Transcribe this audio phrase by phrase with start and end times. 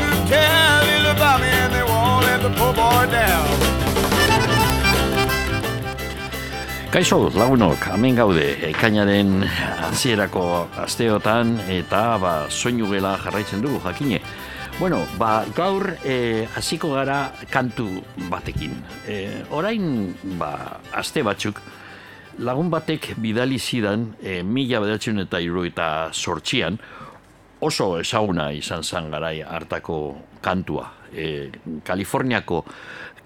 [0.00, 3.48] who care little about me and they won't let the poor boy down.
[6.92, 14.20] Kaixo, lagunok, hemen gaude, ekainaren hasierako asteotan eta ba, soinu gela jarraitzen dugu, jakine.
[14.78, 17.86] Bueno, ba, gaur eh, hasiko gara kantu
[18.28, 18.76] batekin.
[19.08, 21.62] Eh, orain, ba, aste batzuk,
[22.44, 26.76] lagun batek bidali zidan eh, mila bederatzen eta iru eta sortxian,
[27.62, 30.88] oso ezaguna izan zan garai hartako kantua.
[31.14, 31.50] Eh,
[31.84, 32.64] Kaliforniako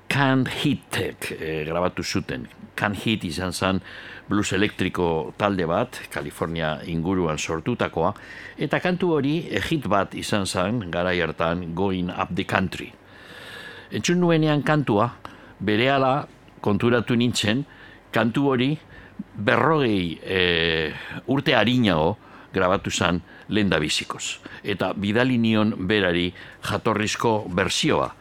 [0.09, 2.47] Can Hitek eh, grabatu zuten.
[2.77, 3.81] Can Hit izan zen
[4.29, 8.12] blues elektriko talde bat, Kalifornia inguruan sortutakoa,
[8.59, 12.92] eta kantu hori eh, hit bat izan zen garai hartan Going Up the Country.
[13.91, 15.09] Entzun nuenean kantua,
[15.61, 16.27] berehala
[16.61, 17.64] konturatu nintzen,
[18.12, 18.70] kantu hori
[19.37, 20.41] berrogei e,
[21.33, 22.17] urte harinago
[22.53, 24.39] grabatu zen lenda bizikoz.
[24.64, 28.12] Eta bidali nion berari jatorrizko bersioa.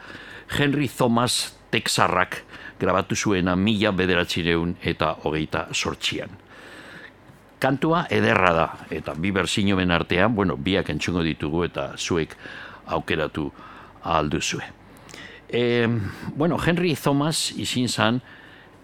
[0.58, 2.44] Henry Thomas Texarrak
[2.80, 6.30] grabatu zuena mila bederatzireun eta hogeita sortxian.
[7.60, 12.36] Kantua ederra da, eta bi berzino ben artean, bueno, biak entzungo ditugu eta zuek
[12.86, 13.48] aukeratu
[14.04, 14.68] alduzue.
[15.50, 15.88] E,
[16.36, 18.20] bueno, Henry Thomas izin zan,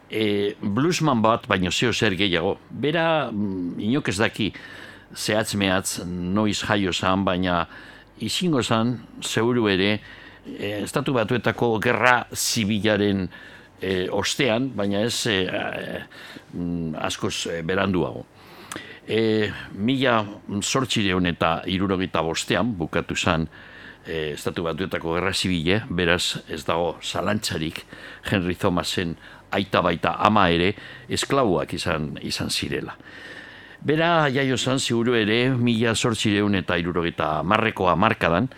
[0.09, 2.57] e, bluesman bat, baino zeo zer gehiago.
[2.69, 4.51] Bera, mm, inok ez daki,
[5.15, 7.65] zehatz mehatz, noiz jaio zan, baina
[8.19, 9.99] izingo zan, zeuru ere,
[10.45, 13.27] e, estatu batuetako gerra zibilaren
[13.81, 16.03] e, ostean, baina ez e, e,
[17.01, 18.25] askoz e, beranduago.
[19.07, 20.21] E, mila
[20.61, 23.47] sortxireun eta irurogeita bostean, bukatu zan,
[24.05, 27.83] e, estatu batuetako gerra zibile, beraz ez dago zalantzarik
[28.29, 29.15] Henry Thomasen
[29.51, 30.71] aita baita ama ere
[31.11, 32.95] esklabuak izan, izan zirela.
[33.81, 38.49] Bera jaio zan ziguru ere mila sortxireun eta irurogeita marrekoa markadan,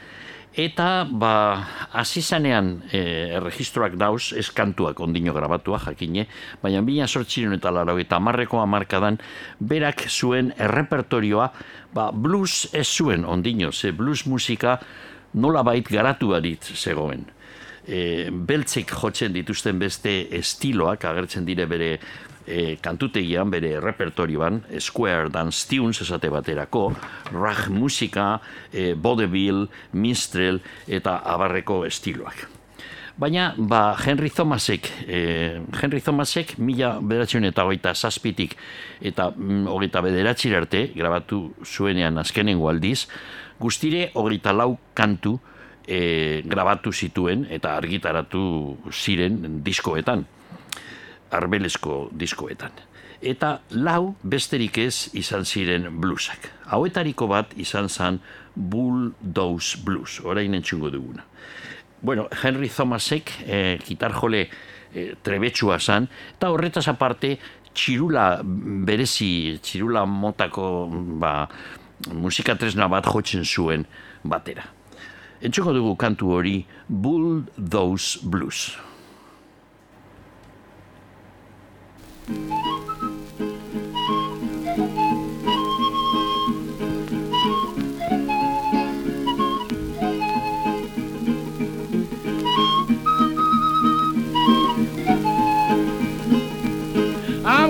[0.53, 1.65] Eta, ba,
[1.97, 2.99] azizanean e,
[3.39, 6.27] erregistroak dauz, eskantuak ondino grabatua, jakine,
[6.61, 9.17] baina bila sortxiren eta laro eta marreko amarkadan,
[9.57, 11.47] berak zuen errepertorioa,
[11.93, 14.77] ba, blues ez zuen ondino, ze blues musika
[15.33, 17.25] nola bait garatu barit zegoen.
[17.87, 21.97] E, beltzek jotzen dituzten beste estiloak, agertzen dire bere
[22.47, 26.89] e, kantutegian bere repertorioan Square Dance Tunes esate baterako
[27.31, 28.39] rag musika,
[28.71, 32.47] e, vodevil, minstrel eta abarreko estiloak.
[33.13, 38.55] Baina, ba, Henry Thomasek, e, Henry Thomasek mila bederatzen eta hogeita zazpitik
[39.05, 43.05] eta mm, hogeita bederatzi arte, grabatu zuenean azkenengo aldiz,
[43.61, 45.37] guztire hogeita lau kantu
[45.85, 48.41] e, grabatu zituen eta argitaratu
[48.89, 50.25] ziren diskoetan
[51.33, 52.71] arbelesko diskoetan.
[53.23, 56.49] Eta lau besterik ez izan ziren bluesak.
[56.75, 58.19] Hauetariko bat izan zan
[58.55, 61.23] Bulldoze Blues, orain entxungo duguna.
[62.03, 64.49] Bueno, Henry Thomasek, eh, gitarjole
[64.93, 67.37] eh, trebetsua zan, eta horretaz aparte,
[67.73, 70.67] txirula berezi, txirula motako
[71.21, 71.47] ba,
[72.11, 73.87] musika tresna bat jotzen zuen
[74.23, 74.67] batera.
[75.43, 76.57] Entxuko dugu kantu hori
[76.87, 78.92] Bulldoze Blues.
[82.25, 82.39] I'm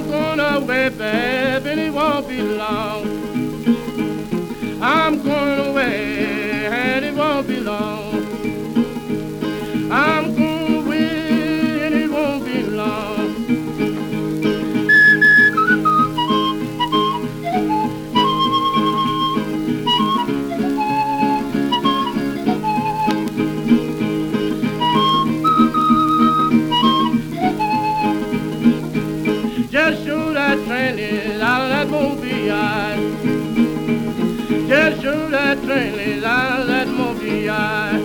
[0.08, 3.06] gonna away, baby, and it won't be long.
[4.82, 7.93] I'm going away, and it won't be long.
[35.74, 37.98] train is out that monkey eye.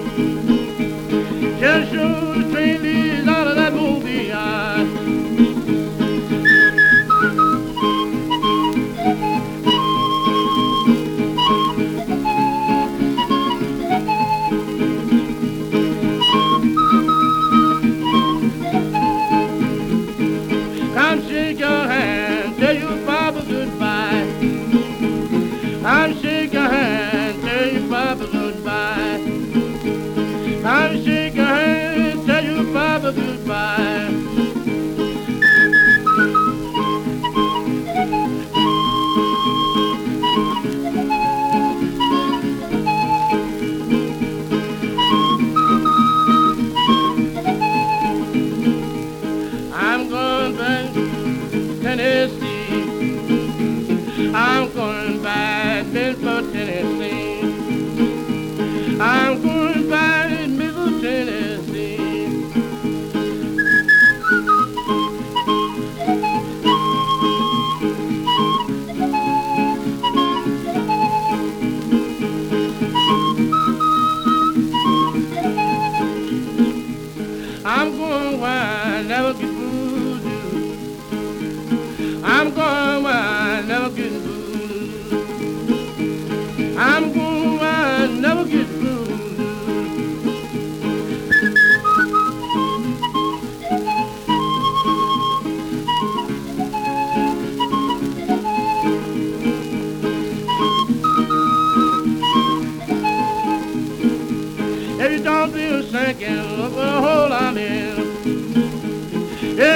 [1.60, 2.77] Just the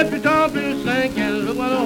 [0.02, 1.78] If don't be sinking, look what the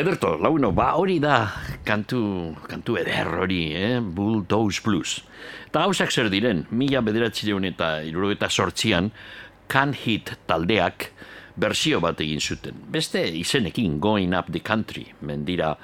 [0.00, 1.34] Ederto, launo, ba hori da
[1.84, 3.98] kantu, kantu eder hori, eh?
[4.00, 5.18] Bulldoze Blues.
[5.66, 9.10] Eta hausak zer diren, mila bederatzireun eta irurogeta sortzian,
[9.68, 11.10] Can Hit taldeak
[11.60, 12.80] bersio bat egin zuten.
[12.88, 15.74] Beste izenekin, Going Up the Country, mendira,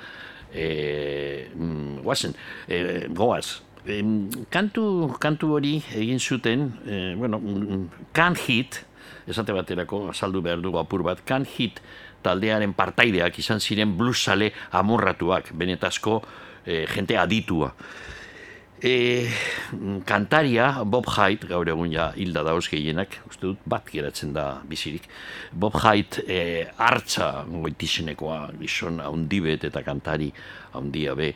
[0.51, 2.35] eh, mm, guazen,
[2.69, 8.81] eh, goaz, Em, kantu, kantu hori egin zuten, eh, bueno, mm, Can Hit,
[9.29, 11.79] esate baterako azaldu behar dugu apur bat, Can Hit
[12.27, 14.51] taldearen partaideak izan ziren bluesale
[14.81, 16.21] amorratuak, benetazko
[16.67, 17.73] eh, jente aditua.
[18.77, 19.25] E,
[20.05, 25.07] kantaria Bob Hyde, gaur egun ja hilda dauz gehienak, uste dut bat geratzen da bizirik.
[25.53, 26.41] Bob Hyde e,
[26.77, 30.29] hartza goitizenekoa, gizon haundibet eta kantari
[30.77, 31.33] haundia be,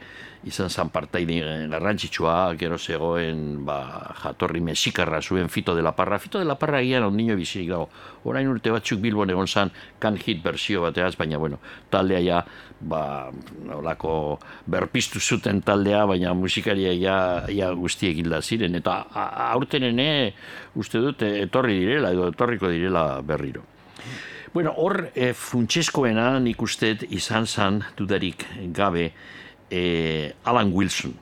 [0.48, 1.37] izan zan partaide
[1.69, 6.19] garrantzitsua, gero zegoen ba, jatorri mexikarra zuen Fito de la Parra.
[6.19, 7.88] Fito de la Parra gian ondino bizirik dago.
[8.25, 11.58] Orain urte batzuk Bilbon egon zan kan hit bersio bateaz, baina bueno,
[11.90, 12.44] taldea ja,
[12.81, 13.31] ba,
[13.76, 17.19] olako berpiztu zuten taldea, baina musikaria ja,
[17.53, 18.74] ja guztiek hilda ziren.
[18.81, 19.03] Eta
[19.50, 20.08] aurten ene,
[20.74, 23.67] uste dut, etorri direla, edo etorriko direla berriro.
[24.55, 28.43] Bueno, hor e, funtsezkoena nik uste izan zan dudarik
[28.74, 29.12] gabe
[29.70, 31.15] e, Alan Wilson.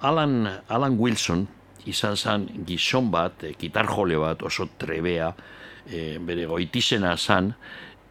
[0.00, 1.46] Alan, Alan Wilson
[1.88, 5.32] izan zan gizon bat, e, gitarjole bat, oso trebea,
[5.90, 7.52] e, bere goitizena zan,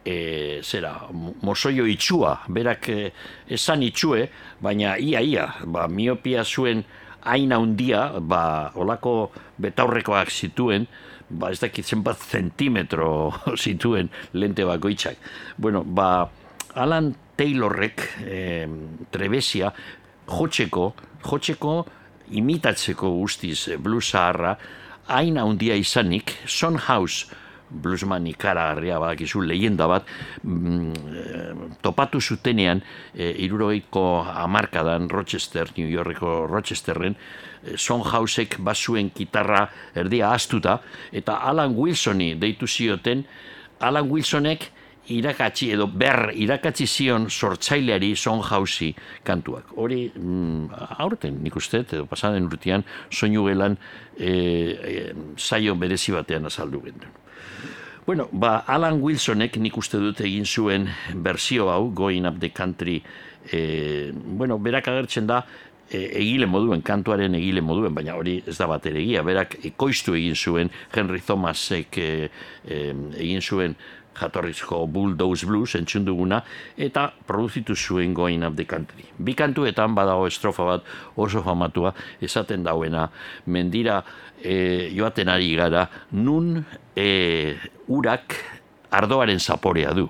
[0.04, 3.12] e, zera, mo- mozoio itxua, berak e,
[3.48, 4.28] esan itxue,
[4.60, 6.84] baina ia ia, ba, miopia zuen
[7.28, 10.86] hain handia, ba, olako betaurrekoak zituen,
[11.30, 15.16] ba, ez dakit zenbat zentimetro zituen lente bakoitzak.
[15.58, 16.28] Bueno, ba,
[16.74, 18.66] Alan Taylorrek eh,
[19.14, 19.70] trebesia
[20.28, 20.92] jotzeko,
[21.24, 21.74] jotzeko
[22.38, 24.56] imitatzeko guztiz eh, blues zaharra,
[25.08, 30.08] hain handia izanik, Son House bluesman ikaragarria badakizu leyenda bat
[30.42, 31.52] mm, eh,
[31.84, 32.80] topatu zutenean
[33.14, 40.78] e, irurogeiko amarkadan Rochester, New Yorkeko Rochesterren eh, Son Housek bazuen gitarra erdia astuta
[41.12, 43.24] eta Alan Wilsoni deitu zioten
[43.80, 44.70] Alan Wilsonek
[45.14, 49.72] irakatsi edo ber irakatsi zion sortzaileari Son Hausi kantuak.
[49.76, 53.78] Hori mm, aurten nik uste, edo pasaden urtean soinu gelan
[54.18, 57.16] e, e, saio berezi batean azaldu genuen.
[58.08, 63.02] Bueno, ba, Alan Wilsonek nik uste dut egin zuen berzio hau, Going Up the Country,
[63.52, 65.42] e, bueno, berak agertzen da,
[65.90, 70.36] e, egile moduen, kantuaren egile moduen, baina hori ez da bat egia, berak ekoiztu egin
[70.36, 72.08] zuen, Henry Thomasek e,
[72.64, 72.80] e,
[73.20, 73.76] egin zuen
[74.18, 76.42] jatorrizko Bulldoze Blues entzun duguna,
[76.76, 79.06] eta produzitu zuen Going Up the Country.
[79.18, 83.08] Bi kantuetan badago estrofa bat oso famatua, esaten dauena,
[83.46, 84.02] mendira
[84.42, 86.64] e, joaten ari gara, nun
[86.96, 87.54] e,
[87.88, 88.34] urak
[88.90, 90.08] ardoaren zaporea du.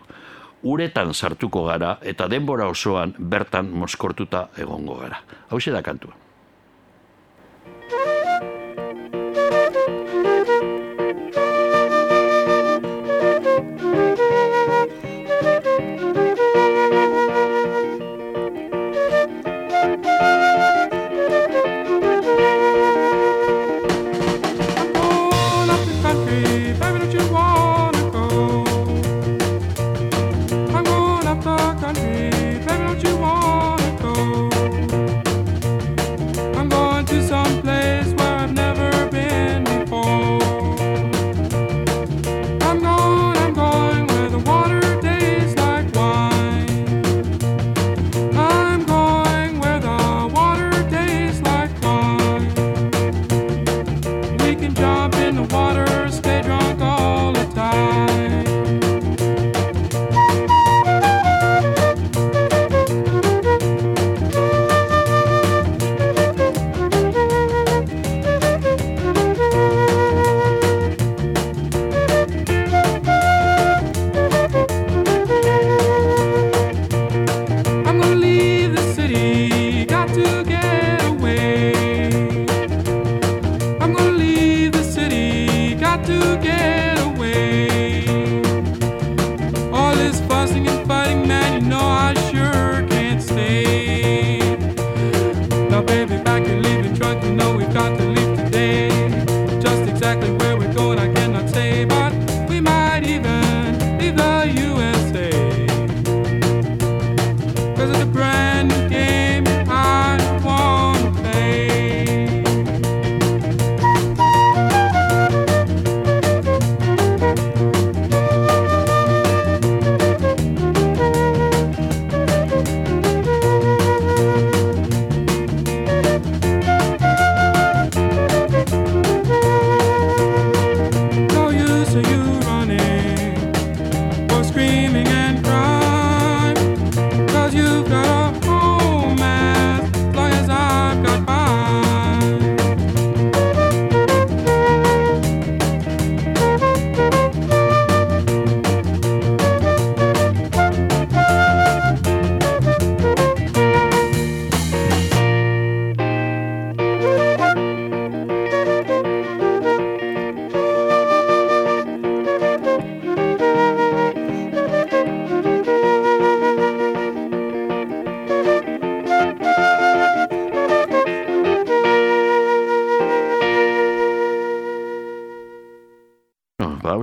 [0.69, 5.23] Uretan sartuko gara eta denbora osoan bertan moskortuta egongo gara.
[5.50, 6.27] Hau da kantua.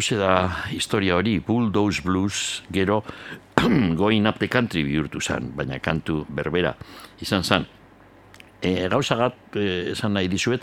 [0.06, 3.04] Hauxe da historia hori, Bulldoze Blues, gero
[3.98, 6.76] Going Up the Country bihurtu zen, baina kantu berbera
[7.26, 7.66] izan zen.
[8.62, 10.62] E, gauzagat, e, esan nahi dizuet,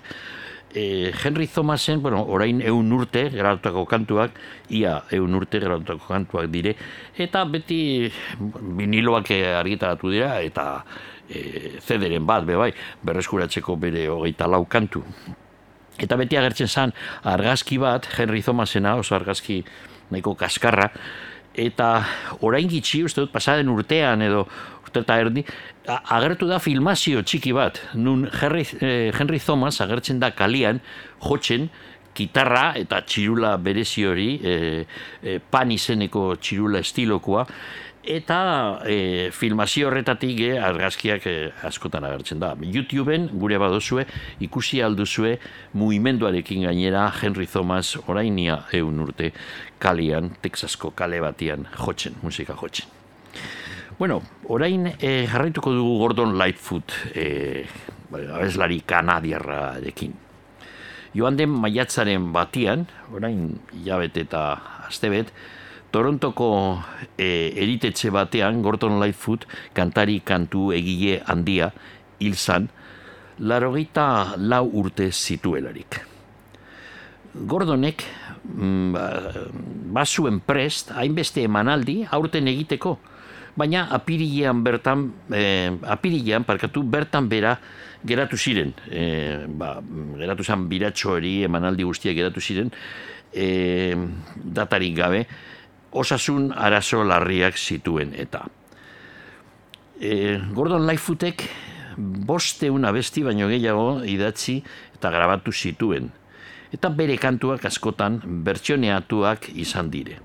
[0.71, 4.39] e, Henry Thomasen, bueno, orain eun urte geratutako kantuak,
[4.71, 6.77] ia eun urte geratutako kantuak dire,
[7.19, 7.83] eta beti
[8.39, 10.85] viniloak argitaratu dira, eta
[11.27, 12.71] e, zederen bat, be bai,
[13.03, 15.03] berreskuratzeko bere hogeita lau kantu.
[16.03, 16.95] Eta beti agertzen zen
[17.31, 19.63] argazki bat, Henry Thomasena, oso argazki
[20.11, 20.91] nahiko kaskarra,
[21.55, 21.89] eta
[22.41, 24.47] orain gitxi, uste dut, pasaden urtean edo
[24.83, 25.45] urte eta erdi,
[25.87, 30.81] agertu da filmazio txiki bat, nun Henry, eh, Henry Thomas agertzen da kalian,
[31.23, 31.71] jotzen,
[32.13, 34.55] kitarra eta txirula berezi hori, e,
[35.23, 37.47] e, pan izeneko txirula estilokoa,
[38.03, 42.53] eta e, filmazio horretatik e, argazkiak e, askotan agertzen da.
[42.59, 44.07] YouTubeen gure badozue
[44.43, 45.37] ikusi alduzue
[45.79, 49.33] mugimenduarekin gainera Henry Thomas orainia eun urte
[49.83, 52.91] kalian, Texasko kale batian jotzen, musika jotzen.
[53.99, 57.65] Bueno, orain e, jarraituko dugu Gordon Lightfoot, e,
[58.13, 60.15] abeslari kanadiarrarekin.
[61.15, 64.47] Joan den maiatzaren batian, orain hilabete eta
[64.89, 65.31] astebet,
[65.93, 66.81] Torontoko
[67.21, 69.45] e, eritetxe batean Gordon Lightfoot
[69.77, 71.69] kantari kantu egile handia
[72.23, 72.71] hil zan,
[73.39, 76.01] larogeita lau urte zituelarik.
[77.33, 78.05] Gordonek
[78.45, 79.07] mm, ba,
[80.01, 82.97] bazuen prest, hainbeste emanaldi, aurten egiteko,
[83.57, 87.57] baina apirilean bertan, eh, apirilean, parkatu, bertan bera
[88.05, 89.77] geratu ziren, eh, ba,
[90.19, 92.71] geratu zen biratxo emanaldi guztiak geratu ziren,
[93.33, 93.97] eh,
[94.37, 95.27] datarik gabe,
[95.93, 98.47] osasun arazo larriak zituen eta.
[100.01, 101.45] E, Gordon Lightfootek
[102.27, 104.59] bosteun abesti baino gehiago idatzi
[104.97, 106.11] eta grabatu zituen.
[106.73, 110.19] Eta bere kantuak askotan bertsioneatuak izan dire.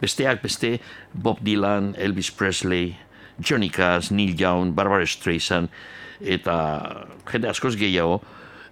[0.00, 0.78] Besteak beste
[1.12, 2.96] Bob Dylan, Elvis Presley,
[3.38, 5.68] Johnny Cash, Neil Young, Barbara Streisand
[6.20, 6.56] eta
[7.28, 8.20] jende askoz gehiago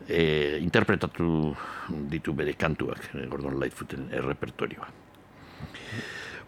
[0.09, 1.53] e, interpretatu
[2.11, 5.00] ditu bere kantuak Gordon Lightfooten errepertorioa.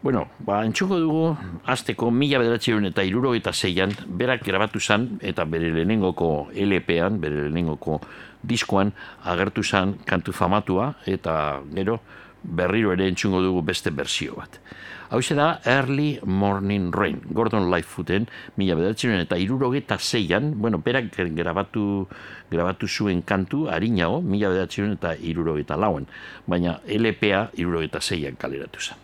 [0.03, 1.27] Bueno, ba, entxuko dugu,
[1.71, 8.01] azteko mila bederatzeun eta irurogeita zeian, berak grabatu zan, eta bere lehenengoko LP-an, bere lehenengoko
[8.43, 8.91] diskoan,
[9.31, 11.37] agertu zan kantu famatua, eta
[11.77, 12.01] gero
[12.43, 14.59] berriro ere entzungo dugu beste berzio bat.
[15.13, 22.09] Hau da Early Morning Rain, Gordon Lightfooten, mila bederatzeun eta irurogeita zeian, bueno, berak grabatu,
[22.51, 26.11] grabatu zuen kantu, harinago, mila bederatzeun eta irurogeita lauan,
[26.47, 29.02] baina LP-a irurogeita zeian kaleratu zen.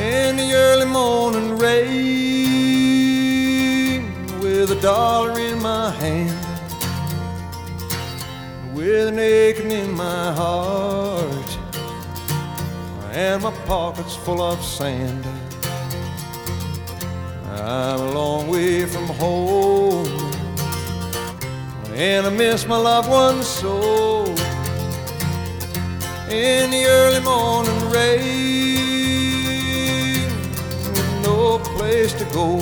[0.00, 2.02] In the early morning rain
[4.40, 6.36] with a dollar in my hand
[8.74, 11.58] with an aching in my heart
[13.12, 15.24] and my pockets full of sand.
[17.46, 20.08] I'm a long way from home
[21.94, 24.24] and I miss my loved ones so.
[26.28, 28.73] In the early morning rain
[31.76, 32.60] place to go.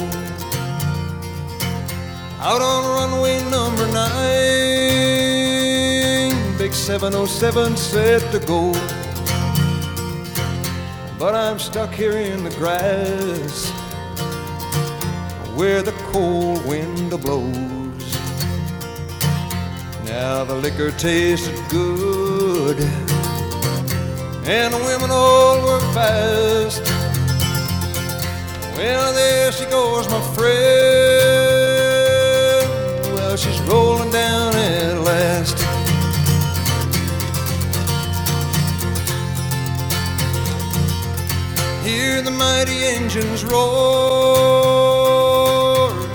[2.41, 4.13] Out on runway number nine,
[6.59, 8.73] big 707 set to go.
[11.19, 13.71] But I'm stuck here in the grass
[15.55, 18.19] where the cold wind blows.
[20.05, 22.81] Now the liquor tasted good
[24.45, 26.91] and the women all were fast.
[28.83, 30.59] Well, there she goes, my friend.
[33.14, 35.57] Well, she's rolling down at last.
[41.85, 43.61] Hear the mighty engines roar.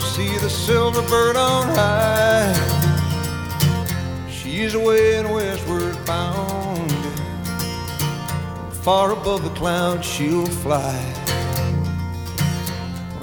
[0.01, 2.53] See the silver bird on high.
[4.30, 6.91] She's away and westward bound.
[8.71, 11.16] Far above the clouds she'll fly.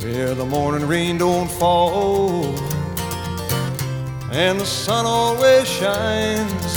[0.04, 2.44] Where the morning rain don't fall
[4.30, 6.74] and the sun always shines.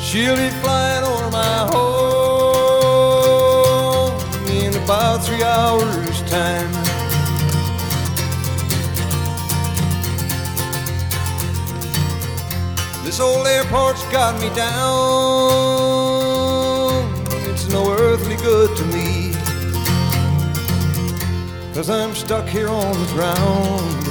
[0.00, 2.22] She'll be flying over my home
[4.48, 6.72] in about three hours' time.
[13.04, 14.72] This old airport's got me down.
[17.50, 19.21] It's no earthly good to me.
[21.74, 24.06] Cause I'm stuck here on the ground.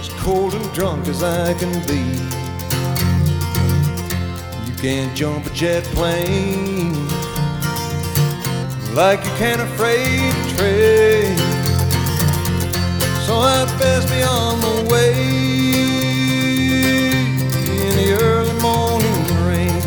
[0.00, 2.00] As cold and drunk as I can be.
[4.66, 6.94] You can't jump a jet plane
[8.94, 11.36] like you can a freight train.
[13.26, 15.12] So I'd best be on the way
[17.84, 19.82] in the early morning rain.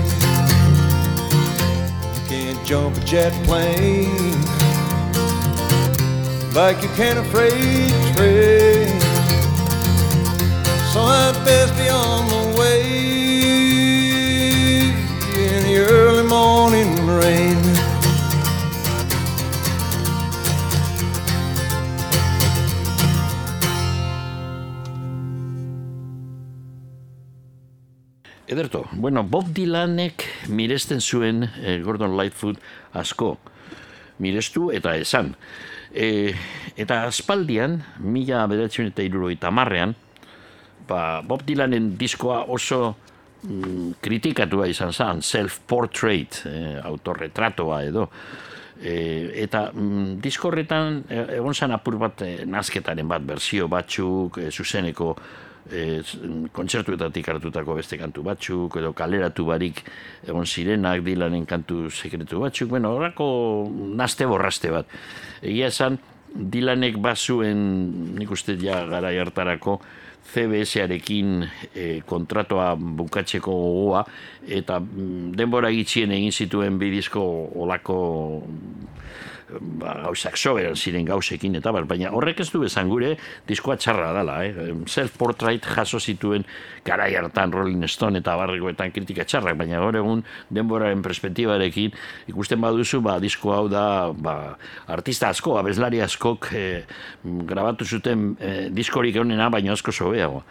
[2.14, 4.37] You can't jump a jet plane
[6.58, 8.90] like you can a freight train.
[10.92, 12.82] So I'd best be on the way
[15.38, 17.62] in the early morning rain.
[28.48, 32.58] Ederto, bueno, Bob Dylanek miresten zuen eh, Gordon Lightfoot
[32.94, 33.38] asko
[34.18, 35.36] mirestu eta esan.
[35.94, 36.34] E,
[36.78, 39.96] eta aspaldian, mila bederatzen eta iruroita marrean,
[40.88, 42.82] ba, Bob Dylanen diskoa oso
[43.44, 48.08] mm, kritikatua izan zen, self-portrait, eh, autorretratoa edo.
[48.78, 48.96] E,
[49.44, 55.16] eta mm, diskorretan e, egon zen apur bat e, nazketaren bat, berzio batzuk, e, zuzeneko
[55.72, 56.02] e,
[56.56, 59.84] kontzertuetatik hartutako beste kantu batzuk, edo kaleratu barik
[60.28, 63.28] egon zirenak dilanen kantu sekretu batzuk, bueno, horako
[63.72, 64.94] naste borraste bat.
[65.42, 66.00] Egia esan,
[66.38, 67.62] Dilanek bazuen,
[68.18, 69.80] nik uste ja gara hartarako,
[70.28, 74.04] CBS-arekin e, kontratoa bukatzeko gogoa,
[74.44, 77.24] eta mm, denbora gitxien egin zituen bidizko
[77.64, 77.98] olako
[79.50, 83.14] ba, gauzak soberan ziren gauzekin eta bar, baina horrek ez du esan gure
[83.48, 84.72] diskoa txarra dela, eh?
[84.90, 86.46] self-portrait jaso zituen
[86.86, 91.96] garai hartan Rolling Stone eta barrikoetan kritika txarrak, baina gaur egun denboraren perspektibarekin
[92.34, 94.58] ikusten baduzu, ba, disko hau da ba,
[94.88, 96.82] artista asko, abeslari askok eh,
[97.24, 100.44] grabatu zuten eh, diskorik egonena, baina asko sobeago,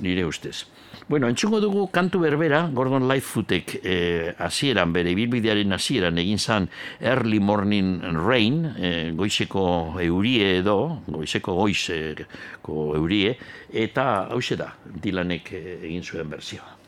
[0.00, 0.66] nire ustez.
[1.06, 6.68] Bueno, entzungo dugu kantu berbera, Gordon Lightfootek eh, hasieran bere ibilbidearen hasieran egin zan
[7.00, 13.36] Early Morning Rain, eh, goizeko eurie edo, goizeko goizeko eurie,
[13.68, 14.70] eta hause da,
[15.04, 16.83] Dylanek eh, egin zuen berzioa.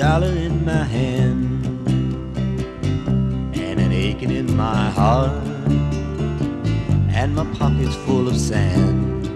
[0.00, 1.62] Dollar in my hand
[3.54, 5.30] and an aching in my heart
[7.18, 9.26] and my pockets full of sand.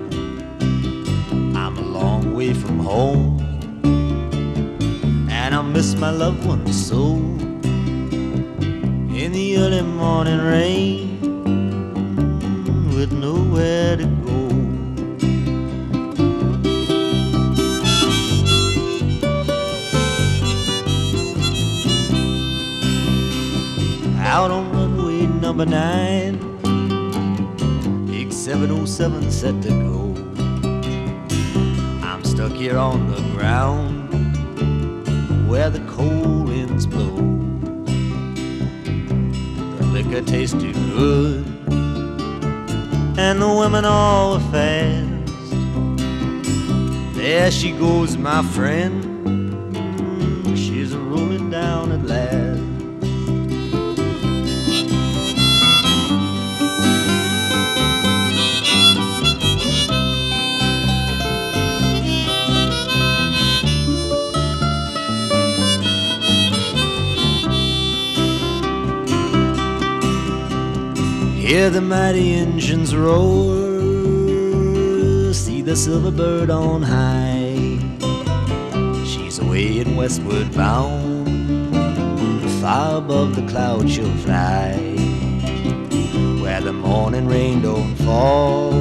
[1.55, 3.41] I'm a long way from home
[5.29, 7.17] and I miss my loved ones so.
[9.23, 11.21] In the early morning rain
[12.97, 14.24] with nowhere to go
[24.35, 26.37] out on runway number nine.
[28.05, 30.13] Big 707 set to go.
[32.03, 34.11] I'm stuck here on the ground
[35.49, 37.15] where the cold winds blow.
[39.77, 41.47] The liquor tastes too good,
[43.17, 45.31] and the women all are fast.
[47.15, 49.04] There she goes, my friend.
[71.65, 73.55] Hear the mighty engines roar,
[75.33, 77.79] see the silver bird on high.
[79.07, 81.27] She's away and westward bound,
[82.61, 84.75] far above the clouds she'll fly.
[86.43, 88.75] where the morning rain don't fall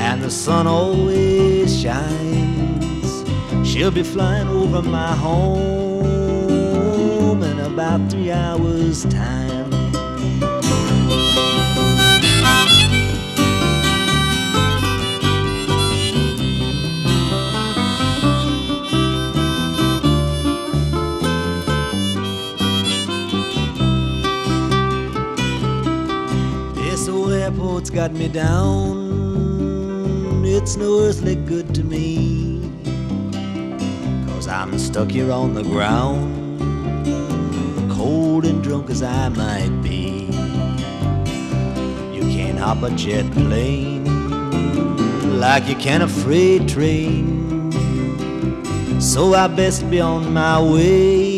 [0.00, 3.24] and the sun always shines.
[3.62, 6.02] She'll be flying over my home
[7.42, 9.61] in about three hours' time.
[27.92, 28.92] Got me down.
[30.46, 32.62] It's no earthly good to me.
[34.28, 36.60] Cause I'm stuck here on the ground.
[37.92, 40.24] Cold and drunk as I might be.
[42.14, 44.04] You can't hop a jet plane
[45.38, 47.70] like you can a freight train.
[49.00, 51.31] So I best be on my way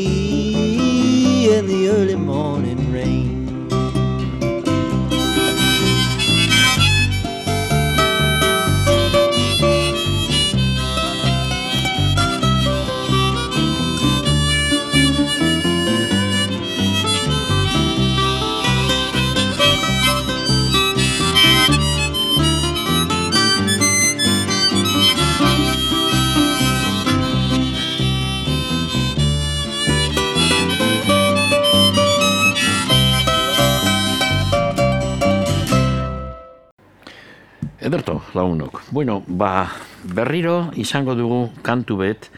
[38.94, 39.72] Bueno, ba,
[40.06, 42.28] berriro izango dugu kantu bet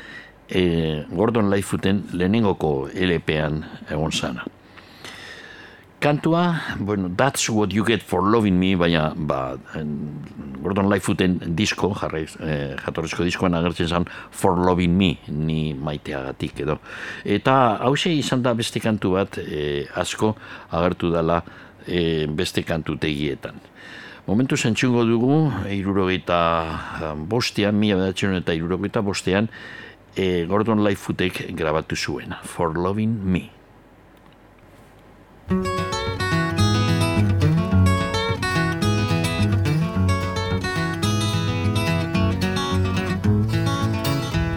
[0.49, 3.59] e, Gordon Lightfooten lehenengoko LP-an
[3.93, 4.47] egon zana.
[6.01, 9.59] Kantua, bueno, that's what you get for loving me, baina ba,
[10.63, 16.81] Gordon Lightfooten disko, jarraiz, e, jatorrizko diskoan agertzen zen for loving me, ni maiteagatik edo.
[17.37, 20.33] Eta hause izan da beste kantu bat e, asko
[20.73, 21.43] agertu dela
[21.85, 23.61] e, beste kantu tegietan.
[24.27, 25.37] Momentu zentxungo dugu,
[25.71, 26.39] irurogeita
[27.31, 29.47] bostean, mila bedatzen eta irurogeita bostean,
[30.19, 33.51] e, Gordon Lightfootek grabatu zuen, For Loving Me.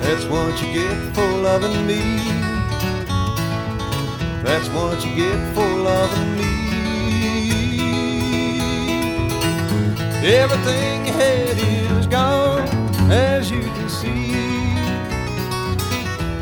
[0.01, 2.01] That's what you get for loving me.
[4.41, 6.48] That's what you get for loving me.
[10.21, 12.67] Everything you had is gone,
[13.09, 14.33] as you can see.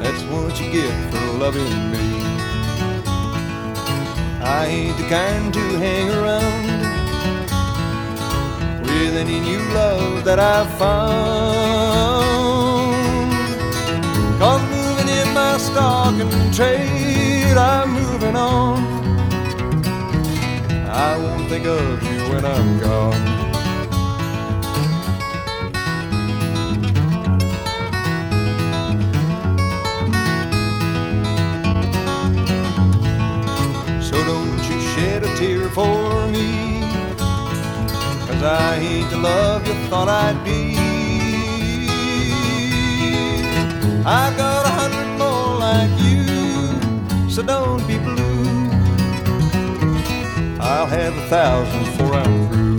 [0.01, 2.23] That's what you get for loving me.
[4.41, 6.65] I ain't the kind to hang around
[8.81, 12.17] with any new love that I've found.
[14.39, 18.79] Cause moving in my stock and trade, I'm moving on.
[20.89, 23.46] I won't think of you when I'm gone.
[35.77, 36.81] For me.
[38.27, 40.61] Cause I ain't the love you thought I'd be.
[44.03, 48.71] I got a hundred more like you, so don't be blue.
[50.59, 52.77] I'll have a thousand before I'm through.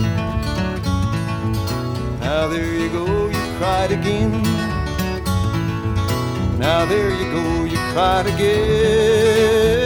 [2.25, 4.31] Now there you go, you cried again.
[6.59, 9.78] Now there you go, you cried again.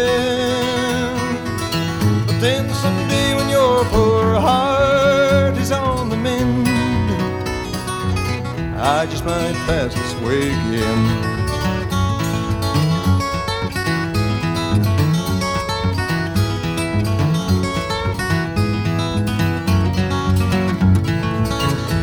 [2.43, 6.67] Then someday when your poor heart is on the mend,
[8.77, 11.03] I just might pass this way again.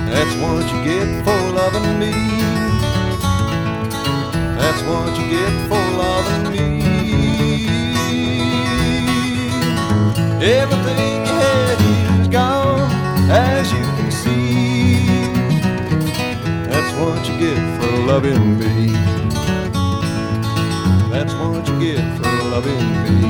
[0.09, 2.13] That's what you get for loving me.
[4.57, 7.80] That's what you get for loving me.
[10.43, 11.79] Everything you had
[12.21, 12.91] is gone,
[13.31, 15.07] as you can see.
[16.65, 18.89] That's what you get for loving me.
[21.13, 23.21] That's what you get for loving me.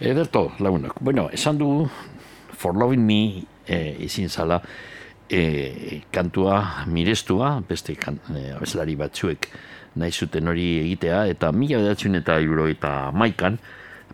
[0.00, 0.98] Eh, Ederto, lagunok.
[1.00, 1.88] Bueno, esan dugu
[2.56, 4.62] For Loving Me e, izin zala
[5.30, 9.48] e, kantua mirestua, beste kan, e, abeslari batzuek
[9.96, 13.58] nahi zuten hori egitea, eta mila bedatzen eta euro eta maikan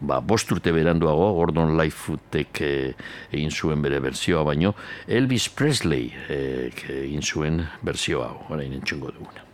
[0.01, 2.73] ba, bost urte beranduago, Gordon Lightfootek e,
[3.33, 4.75] egin zuen bere berzioa baino,
[5.07, 6.71] Elvis Presley e,
[7.03, 9.49] egin zuen berzioa orain entzungo duguna.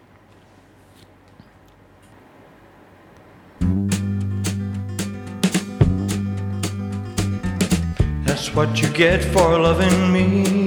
[8.25, 10.58] That's what you get for loving me.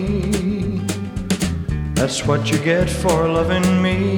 [2.01, 4.17] That's what you get for loving me.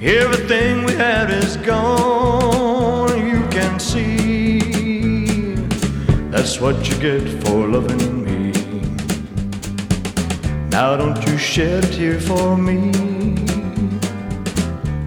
[0.00, 4.60] Everything we had is gone, you can see.
[6.30, 8.52] That's what you get for loving me.
[10.70, 12.92] Now don't you shed a tear for me.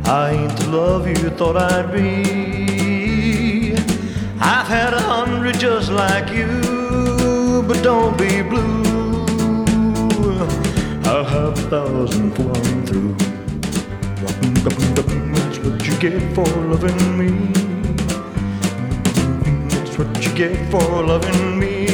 [0.04, 3.72] I ain't the love you thought I'd be.
[4.42, 8.75] I've had a hundred just like you, but don't be blue.
[11.36, 13.14] Have a I'm through.
[15.34, 17.30] That's what you get for loving me.
[19.68, 21.88] That's what you get for loving me.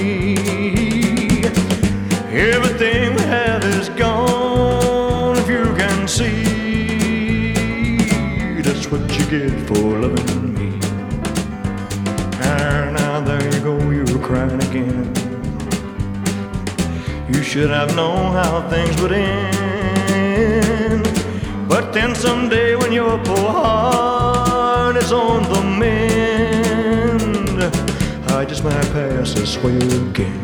[2.30, 7.64] Everything we have is gone, if you can see.
[8.62, 10.80] That's what you get for loving me.
[12.44, 15.31] And now there you go, you're crying again.
[17.34, 21.04] You should have known how things would end.
[21.68, 27.60] But then someday when your poor heart is on the mend,
[28.32, 30.44] I just might pass this way again.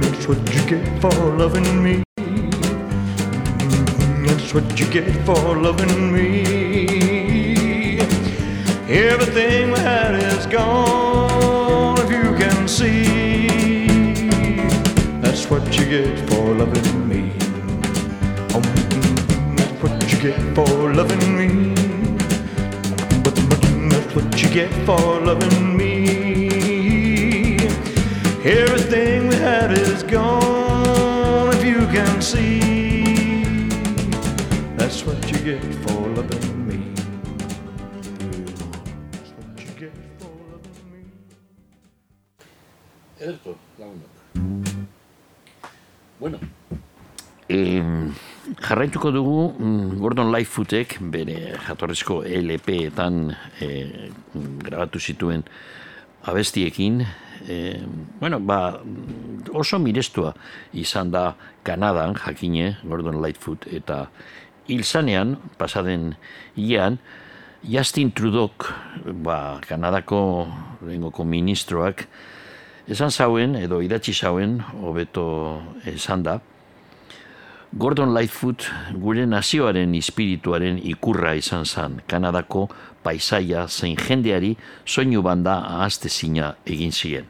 [0.00, 2.02] That's what you get for loving me.
[4.26, 7.98] That's what you get for loving me.
[8.88, 10.99] Everything had is gone,
[15.90, 17.32] get for loving me.
[18.54, 18.60] Oh,
[19.56, 21.74] that's what you get for loving me.
[23.24, 23.34] But
[23.90, 27.56] that's what you get for loving me.
[28.44, 33.66] Everything we had is gone, if you can see.
[34.76, 35.99] That's what you get for
[48.70, 53.32] jarraituko dugu mm, Gordon Lightfootek bere jatorrizko LP-etan
[53.66, 54.10] eh,
[54.62, 55.42] grabatu zituen
[56.30, 57.00] abestiekin,
[57.50, 57.80] eh,
[58.20, 58.78] bueno, ba,
[59.58, 60.36] oso mirestua
[60.72, 61.32] izan da
[61.66, 64.04] Kanadan, jakine, Gordon Lightfoot, eta
[64.68, 66.14] hilzanean, pasaden
[66.54, 67.00] ian,
[67.66, 68.52] Justin Trudeau,
[69.24, 70.46] ba, Kanadako
[70.86, 72.06] lehengoko ministroak,
[72.86, 75.26] esan zauen, edo idatzi zauen, hobeto
[75.90, 76.38] esan da,
[77.70, 78.64] Gordon Lightfoot
[78.98, 82.64] gure nazioaren espirituaren ikurra izan zan, Kanadako
[83.04, 87.28] paisaia zein jendeari soinu banda ahaztezina egin ziren.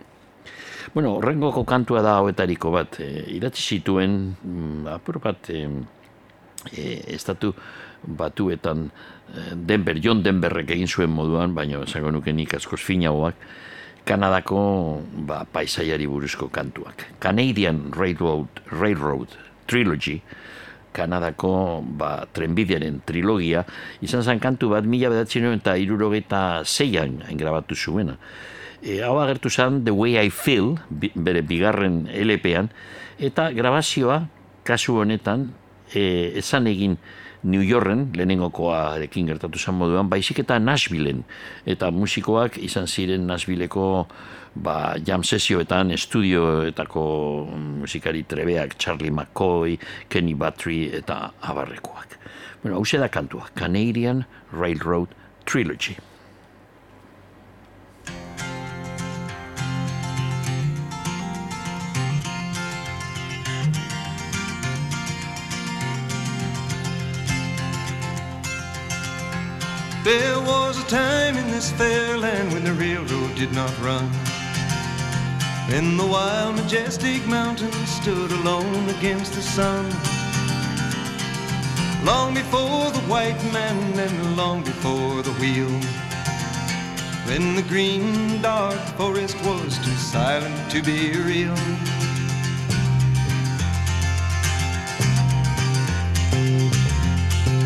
[0.94, 5.68] Bueno, horrengoko kantua da hauetariko bat, e, idatzi zituen, mm, apur bat, e,
[6.72, 7.52] e, estatu
[8.06, 13.36] batuetan e, Denver, John Denverrek egin zuen moduan, baina esango nuke nik askoz finagoak,
[14.08, 17.04] Kanadako ba, paisaiari buruzko kantuak.
[17.20, 19.36] Canadian Railroad, Railroad
[19.70, 20.18] Trilogy,
[20.90, 21.52] Kanadako
[21.86, 23.62] ba, trenbidearen trilogia,
[24.02, 28.16] izan zen kantu bat mila bedatzen eta zeian grabatu zuena.
[28.82, 32.70] E, hau agertu zen The Way I Feel, bere bigarren LP-an,
[33.18, 34.26] eta grabazioa,
[34.64, 35.52] kasu honetan,
[35.94, 36.96] e, esan egin
[37.42, 41.22] New Yorken, lehenengokoarekin gertatu zen moduan, baizik eta Nashvilleen.
[41.64, 44.06] Eta musikoak izan ziren Nashvilleko
[44.54, 47.04] ba, jam sesioetan, estudioetako
[47.80, 52.18] musikari trebeak, Charlie McCoy, Kenny Battery eta abarrekoak.
[52.62, 55.08] Bueno, hau da kantua, Canadian Railroad
[55.44, 55.96] Trilogy.
[70.02, 74.10] There was a time in this fair land when the railroad did not run.
[75.70, 79.88] When the wild, majestic mountains stood alone against the sun.
[82.04, 85.70] Long before the white man and long before the wheel.
[87.28, 91.54] When the green, dark forest was too silent to be real.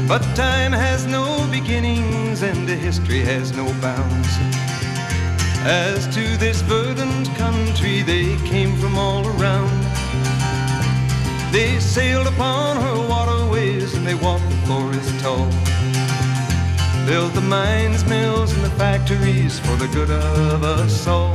[0.07, 4.84] But time has no beginnings and the history has no bounds.
[5.67, 9.71] As to this verdant country, they came from all around.
[11.53, 15.49] They sailed upon her waterways and they walked the forest tall.
[17.07, 21.35] Built the mines, mills, and the factories for the good of us all.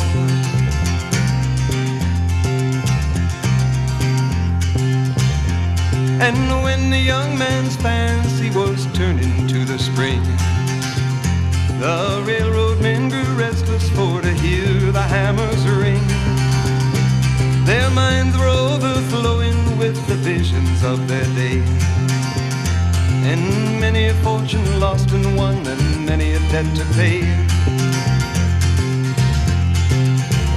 [6.21, 10.21] And when the young man's fancy was turned to the spring,
[11.79, 16.05] the railroad men grew restless for to hear the hammers ring.
[17.65, 21.63] Their minds were overflowing with the visions of their day.
[23.31, 27.21] And many a fortune lost and won, and many a debt to pay.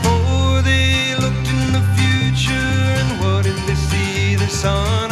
[0.02, 4.34] For they looked in the future, and what did they see?
[4.34, 5.11] The sun.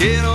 [0.00, 0.29] Get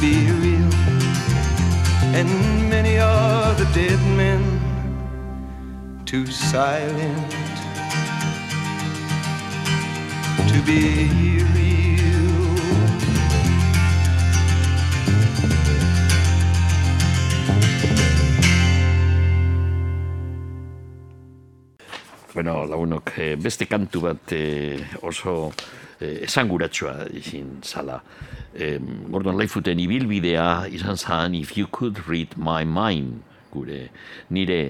[0.00, 0.72] be real.
[2.14, 4.42] And many are the dead men
[6.04, 7.32] too silent
[10.48, 11.78] to be real.
[22.34, 25.52] Bueno, lagunok, eh, beste kantu bat eh, oso
[26.00, 28.00] eh, esanguratsua izin zala.
[28.54, 28.78] Eh,
[29.10, 33.22] Gordon Lightfooten ibilbidea izan zan If You Could Read My Mind,
[33.52, 33.88] gure
[34.30, 34.60] nire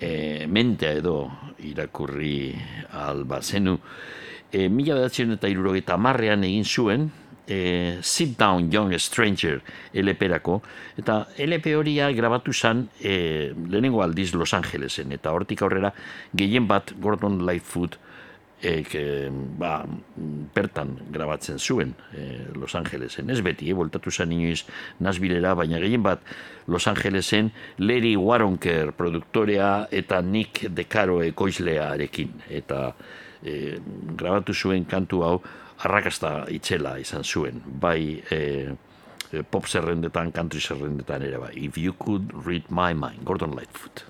[0.00, 1.16] eh, mentea edo
[1.62, 2.52] irakurri
[2.92, 3.78] alba zenu.
[4.52, 7.06] E, mila bedatzen eta irurogeita marrean egin zuen,
[7.48, 9.62] e, Sit Down Young Stranger
[9.94, 10.58] LP-erako,
[11.00, 15.94] eta LP horia grabatu zen e, lehenengo aldiz Los Angelesen, eta hortik aurrera
[16.36, 17.96] gehien bat Gordon Lightfoot
[18.62, 19.02] e, ke,
[19.58, 19.82] ba,
[20.54, 23.30] bertan grabatzen zuen e, Los Angelesen.
[23.30, 24.62] Ez beti, e, voltatu zen inoiz
[25.02, 26.22] Nashvillera, baina gehien bat
[26.70, 27.50] Los Angelesen
[27.82, 32.46] Larry Waronker produktorea eta Nick DeCaro ekoizlearekin.
[32.48, 32.92] Eta
[33.42, 33.76] e,
[34.16, 35.36] grabatu zuen kantu hau
[35.82, 38.40] arrakasta itzela izan zuen, bai e,
[39.50, 41.52] pop zerrendetan, country zerrendetan ere bai.
[41.56, 44.04] If you could read my mind, Gordon Lightfoot.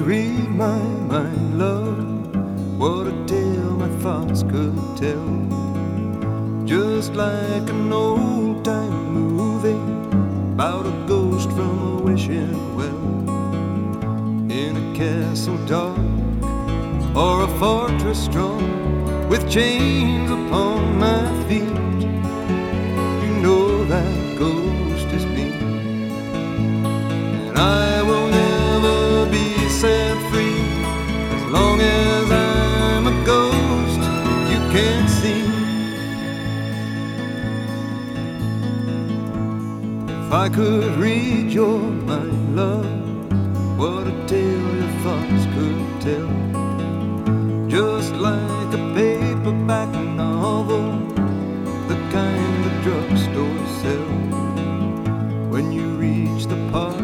[0.00, 0.78] Read my
[1.08, 5.30] mind, love, what a tale my thoughts could tell.
[6.64, 9.72] Just like an old time movie
[10.54, 13.30] about a ghost from a wishing well.
[14.50, 15.98] In a castle dark
[17.14, 22.02] or a fortress strong with chains upon my feet.
[23.22, 25.52] You know that ghost is me.
[27.48, 27.99] And I
[29.80, 30.60] set free
[31.36, 34.02] as long as I'm a ghost
[34.52, 35.46] you can't see.
[40.26, 42.92] If I could read your mind, love,
[43.78, 46.30] what a tale your thoughts could tell.
[47.68, 50.88] Just like a paperback novel,
[51.88, 54.10] the kind the drugstores sell.
[55.48, 56.99] When you reach the part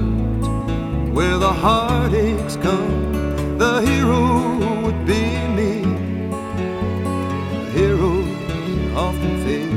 [1.37, 5.22] where the heartaches come, the hero would be
[5.59, 5.82] me.
[7.72, 8.28] Heroes
[8.97, 9.72] often fail.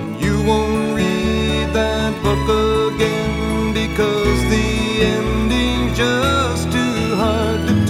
[0.00, 4.68] And you won't read that book again because the
[5.16, 7.81] ending's just too hard to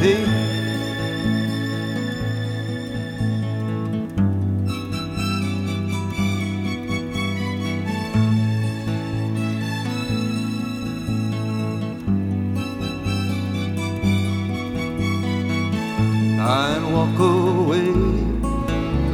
[17.02, 17.90] walk away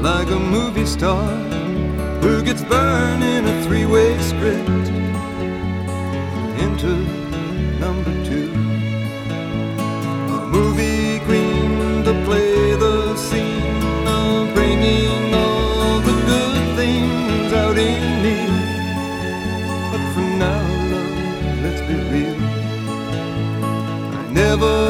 [0.08, 1.26] like a movie star
[2.20, 4.88] who gets burned in a three-way script
[6.64, 6.92] into
[7.84, 8.50] number two.
[10.36, 18.02] A movie queen to play the scene of bringing all the good things out in
[18.24, 18.38] me.
[19.90, 20.62] But for now,
[20.92, 22.36] love, let's be real.
[24.18, 24.87] I never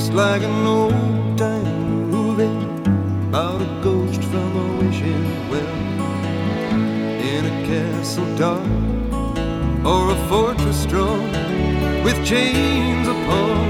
[0.00, 2.64] Just like an old time movie
[3.28, 5.74] about a ghost from a wishing well.
[7.20, 8.66] In a castle dark
[9.84, 11.30] or a fortress strong
[12.02, 13.69] with chains upon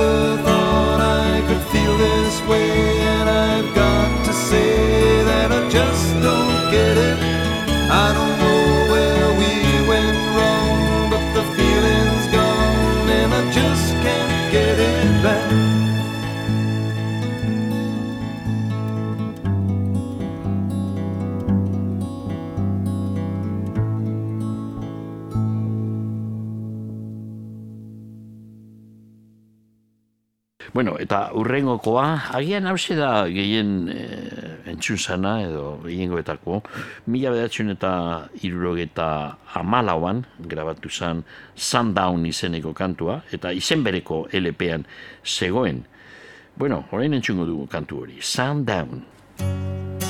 [0.00, 0.29] never
[31.10, 32.04] Eta urrengokoa,
[32.38, 34.02] agian hause da gehien e,
[34.70, 36.60] entzun sana, edo gehiengoetako,
[37.10, 37.90] mila bedatzen eta
[38.46, 39.08] irurogeta
[39.58, 41.24] amalauan grabatu zan
[41.56, 44.86] Sundown izeneko kantua, eta izen bereko LP-an
[45.26, 45.82] zegoen.
[46.54, 49.02] Bueno, orain entzungo dugu kantu hori, Sundown.
[49.42, 50.09] Sundown.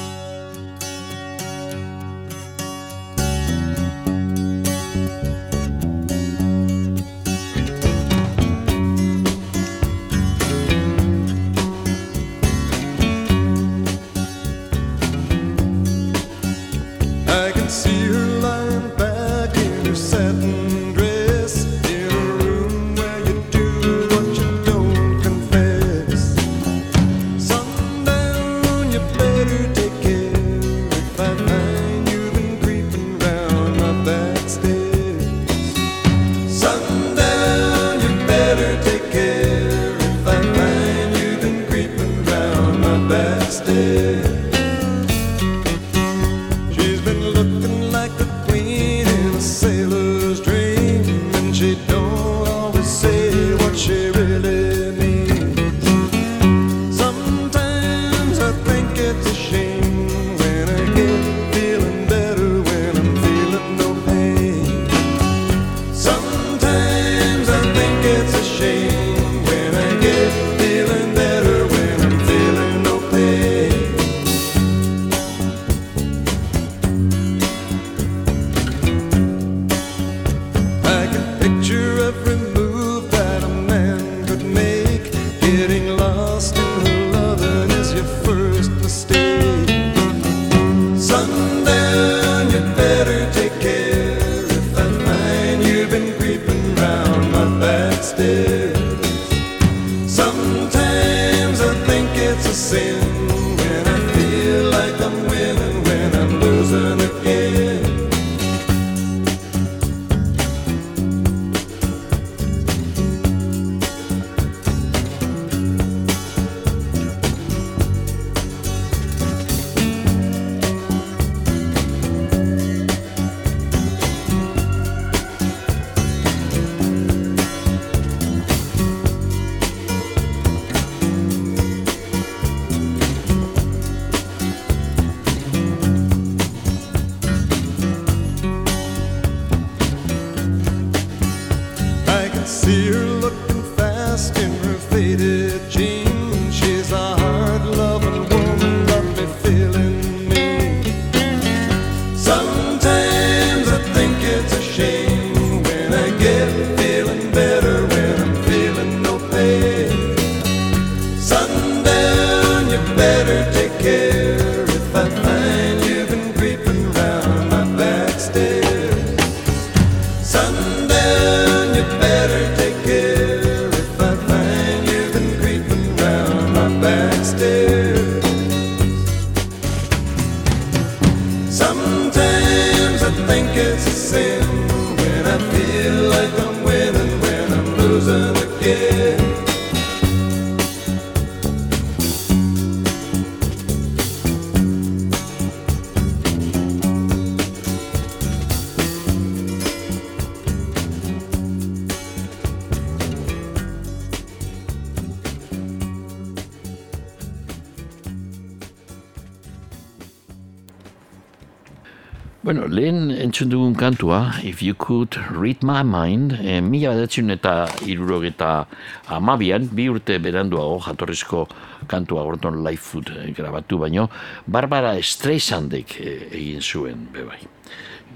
[212.71, 218.67] lehen entzun dugun kantua, If You Could Read My Mind, e, mila bedatzen eta irurogeta
[219.11, 221.47] amabian, bi urte beranduago jatorrizko
[221.91, 224.07] kantua Gordon Lightfoot eh, grabatu baino,
[224.47, 227.41] Barbara Streisandek e, egin zuen, bebai.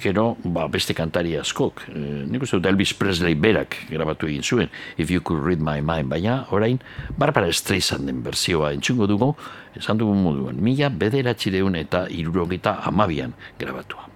[0.03, 4.73] Gero, ba, beste kantari askok, e, nik uste dut Elvis Presley berak grabatu egin zuen,
[4.97, 6.79] If You Could Read My Mind, baina orain
[7.19, 9.35] Barbara Streisanden berzioa entzungo dugu,
[9.75, 14.14] esan dugun moduan, mila bederatxireun eta irurogeta amabian grabatua.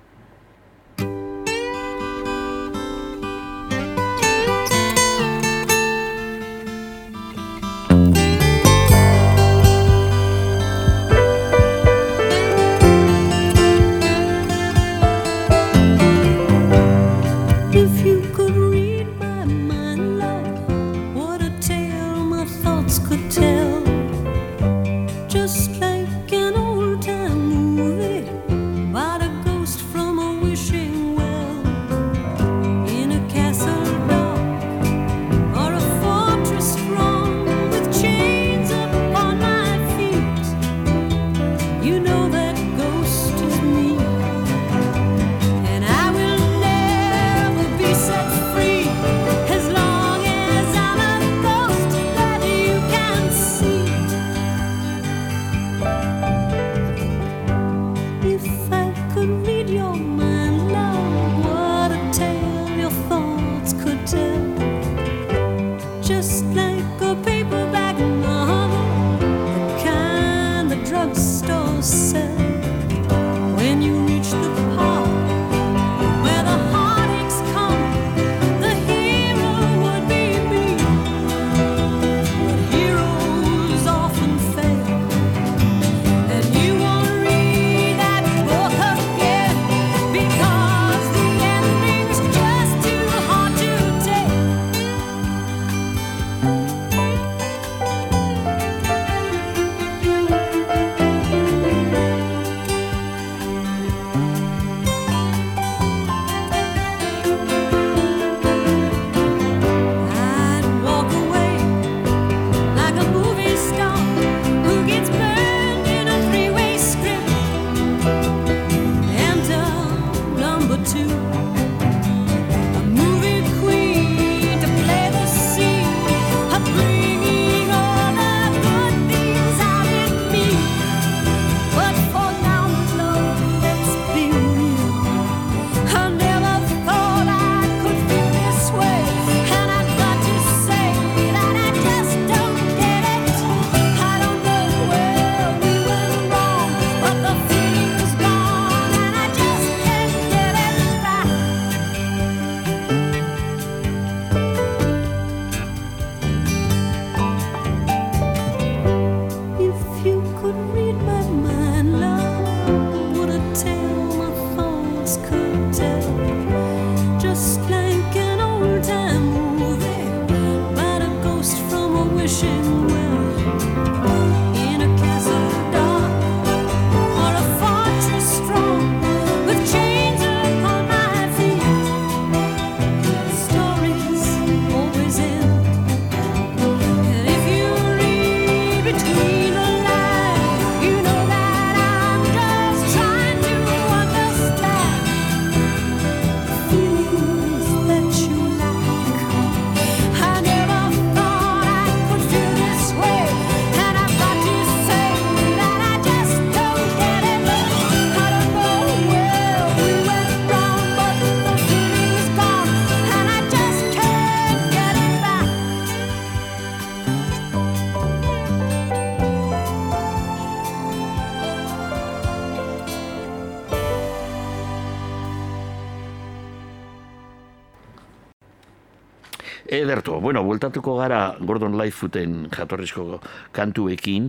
[229.98, 233.18] Ederto, bueno, bueltatuko gara Gordon Lightfooten jatorrizko
[233.50, 234.28] kantuekin,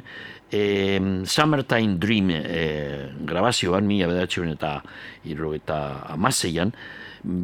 [0.49, 0.97] e,
[1.30, 2.63] Summertime Dream e,
[3.30, 4.80] grabazioan, mila bedatxeun eta
[5.30, 5.78] irro eta
[6.15, 6.74] amaseian,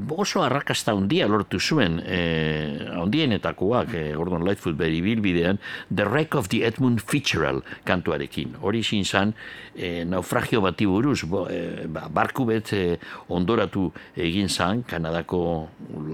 [0.10, 2.65] oso arrakasta handia lortu zuen, e,
[3.06, 5.60] handienetakoak e, Gordon Lightfoot beri bilbidean,
[5.94, 8.58] The Wreck of the Edmund Fitzgerald kantuarekin.
[8.62, 9.34] Hori izin zan,
[9.76, 12.84] e, naufragio bati buruz, bo, e, ba, barku bet e,
[13.30, 15.42] ondoratu egin zan, Kanadako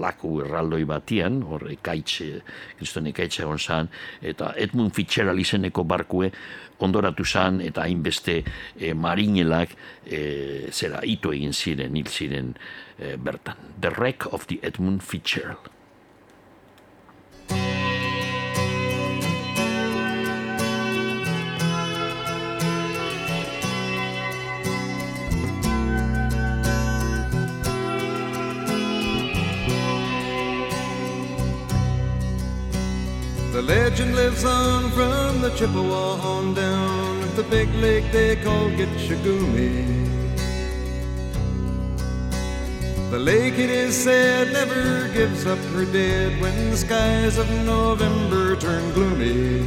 [0.00, 2.22] laku erraldoi batian, hor ekaitz,
[2.78, 3.90] kriston ekaitz egon zan,
[4.22, 6.30] eta Edmund Fitzgerald izeneko barkue
[6.82, 10.22] ondoratu zan, eta hainbeste e, marinelak e,
[10.72, 12.56] zera ito egin ziren, hil ziren
[12.98, 13.70] e, bertan.
[13.80, 15.70] The Wreck of the Edmund Fitzgerald.
[33.76, 39.70] Legend lives on from the Chippewa on down to the big lake they call Gitchagumi.
[43.10, 48.56] The lake, it is said, never gives up her dead when the skies of November
[48.56, 49.60] turn gloomy.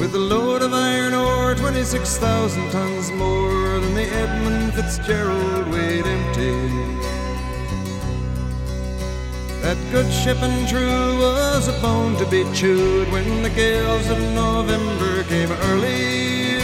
[0.00, 7.13] With a load of iron ore, 26,000 tons more than the Edmund Fitzgerald weighed empty.
[9.64, 14.18] That good ship and true was a bone to be chewed when the gales of
[14.34, 16.58] November came early.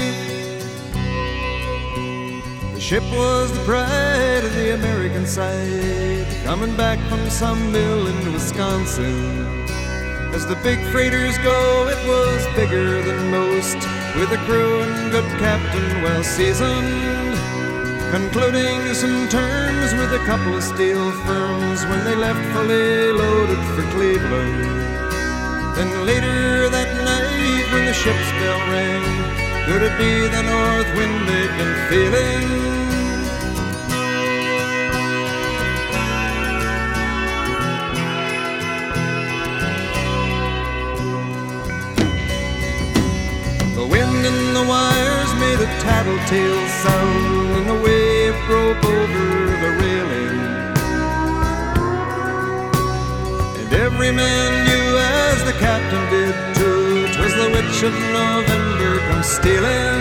[2.74, 8.34] The ship was the pride of the American side, coming back from some mill in
[8.34, 9.64] Wisconsin.
[10.34, 13.80] As the big freighters go, it was bigger than most,
[14.14, 17.29] with a crew and good captain well seasoned
[18.10, 23.84] concluding some terms with a couple of steel firms when they left fully loaded for
[23.94, 24.64] Cleveland.
[25.76, 29.04] Then later that night, when the ship's bell rang,
[29.66, 32.60] could it be the north wind they'd been feeling?
[43.90, 44.99] wind and the wine
[45.78, 49.26] tattletale sound, and the wave broke over
[49.64, 50.38] the railing.
[53.60, 59.22] And every man knew as the captain did too, 'twas the witch of November come
[59.22, 60.00] stealing.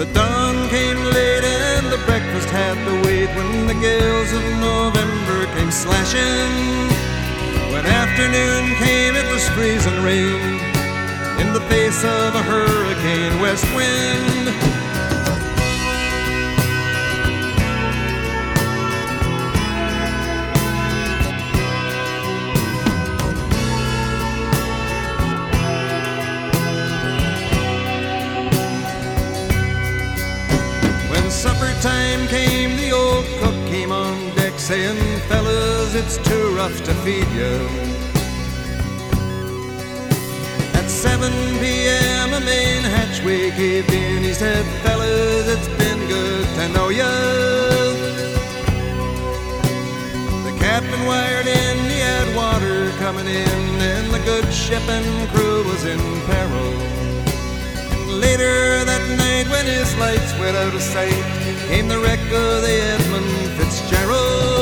[0.00, 5.38] The dawn came late and the breakfast had to wait when the gales of November
[5.54, 6.52] came slashing.
[7.72, 10.77] When afternoon came, it was freezing rain
[11.40, 14.48] in the face of a hurricane west wind.
[31.10, 36.82] When supper time came, the old cook came on deck saying, Fellas, it's too rough
[36.82, 37.87] to feed you.
[41.20, 44.22] At 7 p.m., a main hatchway caved in.
[44.22, 47.02] He said, Fellas, it's been good to know you.
[50.46, 55.64] The captain wired in, he had water coming in, and the good ship and crew
[55.64, 55.98] was in
[56.30, 56.72] peril.
[58.20, 61.24] Later that night, when his lights went out of sight,
[61.66, 64.57] came the wreck of the Edmund Fitzgerald.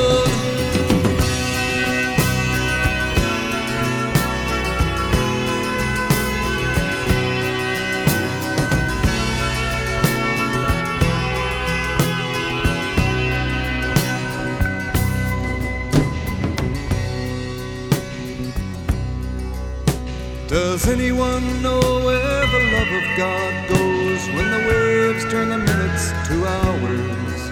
[21.36, 26.46] Anyone know where the love of God goes when the waves turn the minutes to
[26.46, 27.50] hours?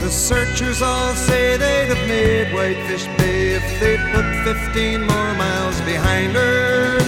[0.00, 5.80] The searchers all say they'd have made Whitefish Bay if they'd put 15 more miles
[5.82, 6.98] behind her.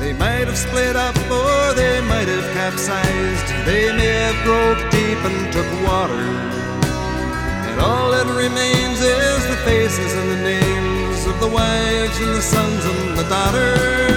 [0.00, 3.48] They might have split up or they might have capsized.
[3.64, 6.24] They may have broke deep and took water.
[7.70, 10.97] And all that remains is the faces and the names
[11.40, 14.08] the wives and the sons and the daughters.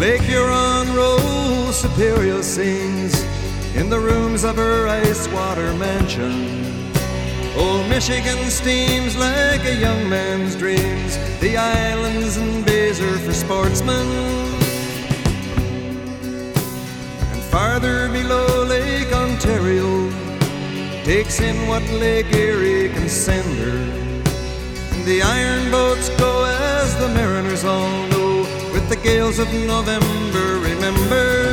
[0.00, 3.22] Lake Huron rolls, Superior sings
[3.76, 6.83] in the rooms of her ice water mansion.
[7.56, 11.16] Old Michigan steams like a young man's dreams.
[11.40, 14.06] The islands and bays are for sportsmen.
[17.32, 20.10] And farther below Lake Ontario
[21.04, 23.78] takes in what Lake Erie can send her.
[24.94, 28.40] And the iron boats go as the mariners all know,
[28.72, 31.43] with the gales of November remembered.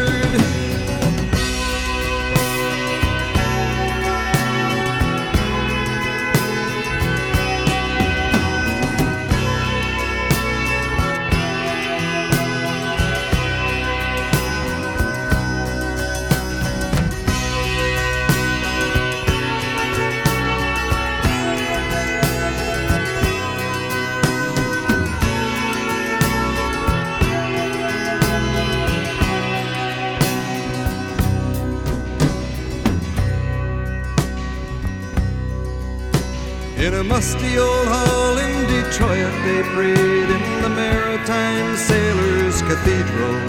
[39.46, 43.40] They prayed in the Maritime Sailors Cathedral.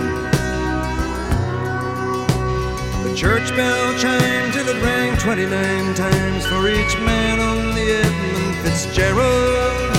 [3.05, 8.57] The church bell chimed till it rang 29 times for each man on the Edmund
[8.63, 9.93] Fitzgerald.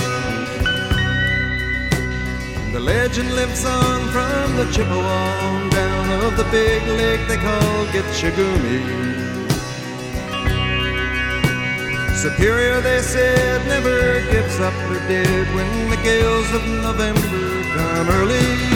[2.72, 9.14] The legend lives on from the Chippewa down of the big lake they call Gitchagumi.
[12.16, 14.73] Superior, they said, never gives up
[15.08, 18.73] dead when the gales of November come early.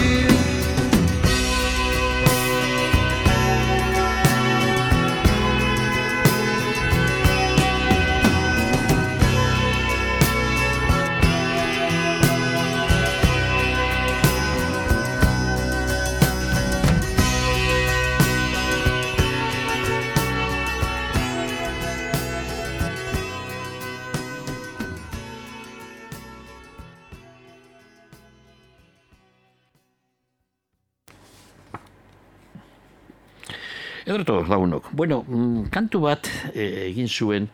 [34.09, 34.89] Ederto lagunok.
[34.97, 37.49] Bueno, mm, kantu bat eh, egin zuen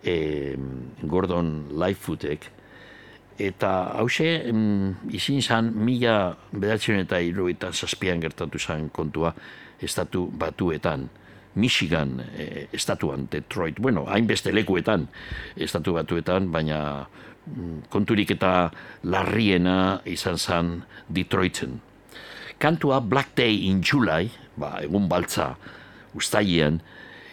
[0.00, 0.56] eh,
[1.04, 2.46] Gordon Lightfootek
[3.40, 9.34] Eta hause, mm, izin zan, mila bedatzen eta eta zazpian gertatu zan kontua
[9.80, 11.08] estatu batuetan.
[11.54, 15.08] Michigan eh, estatuan, Detroit, bueno, hainbeste lekuetan
[15.56, 17.08] estatu batuetan, baina
[17.46, 18.70] mm, konturik eta
[19.02, 21.80] larriena izan zan Detroiten.
[22.58, 25.56] Kantua Black Day in July, ba, egun baltza
[26.14, 26.80] ustailean,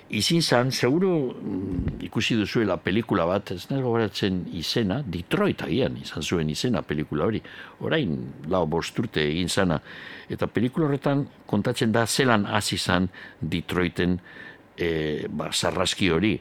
[0.09, 6.23] izin zan, seguru mm, ikusi duzuela pelikula bat, ez nahi gogoratzen izena, Detroit agian izan
[6.23, 7.41] zuen izena pelikula hori,
[7.83, 8.15] orain
[8.47, 9.81] lau bosturte egin zana,
[10.29, 13.09] eta pelikula horretan kontatzen da zelan hasi zan
[13.41, 14.17] Detroiten
[14.77, 16.37] e, ba, sarraski hori.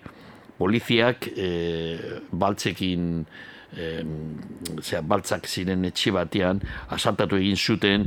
[0.56, 1.48] Poliziak e,
[2.32, 3.10] baltzekin
[3.76, 3.90] e,
[4.80, 6.62] zera, baltzak ziren etxe batean,
[6.94, 8.06] asaltatu egin zuten,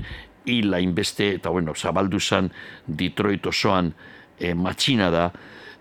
[0.50, 2.48] hil hainbeste, eta bueno, zabaldu zan
[2.88, 3.92] Detroit osoan
[4.40, 5.30] e, matxina da,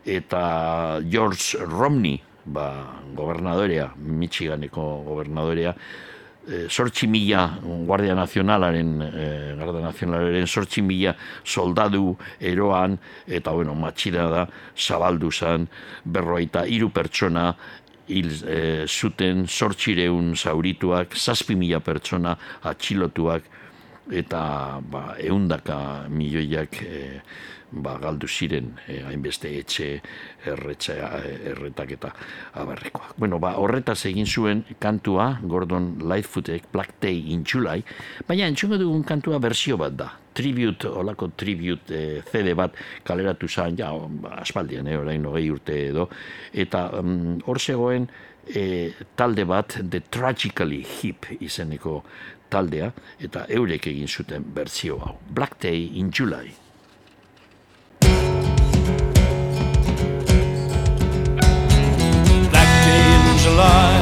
[0.04, 5.74] eta George Romney, ba, gobernadorea, Michiganeko gobernadorea,
[6.48, 14.28] e, sortzi mila Guardia Nazionalaren, e, Guardia Nazionalaren sortzi mila soldadu eroan, eta bueno, matxina
[14.32, 14.46] da,
[14.76, 15.68] zabaldu zan,
[16.04, 17.52] berroita hiru pertsona,
[18.08, 22.34] hil e, zuten sortxireun zaurituak, zazpi mila pertsona
[22.70, 23.44] atxilotuak,
[24.08, 24.42] eta
[24.80, 27.02] ba, eundaka milioiak e,
[27.70, 29.88] ba, galdu ziren e, hainbeste etxe
[30.48, 30.96] erretxe,
[31.52, 32.12] erretak eta
[32.60, 33.16] abarrekoak.
[33.18, 37.84] Bueno, ba, horretaz egin zuen kantua Gordon Lightfootek Black Day in July,
[38.28, 40.12] baina entzungo dugun kantua bersio bat da.
[40.38, 45.78] Tribute, olako tribute e, CD bat kaleratu zan, ja, ba, aspaldian, eh, orain hogei urte
[45.88, 46.08] edo,
[46.54, 48.06] eta mm, hor zegoen
[48.46, 52.02] e, talde bat, The Tragically Hip izeneko
[52.48, 55.18] taldea, eta eurek egin zuten berzio hau.
[55.28, 56.67] Black Day in July.
[62.46, 63.94] Black day in July.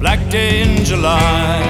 [0.00, 1.60] Black day in July.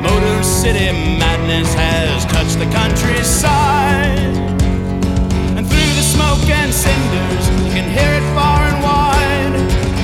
[0.00, 4.36] Motor City madness has touched the countryside.
[5.56, 9.54] And through the smoke and cinders, you can hear it far and wide.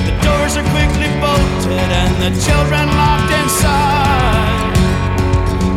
[0.07, 4.75] The doors are quickly bolted and the children locked inside.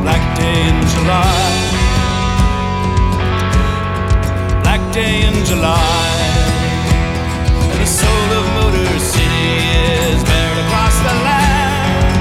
[0.02, 1.67] Black day in July.
[4.78, 6.08] Black day in July.
[7.72, 9.48] And The soul of Motor City
[10.06, 12.14] is buried across the land.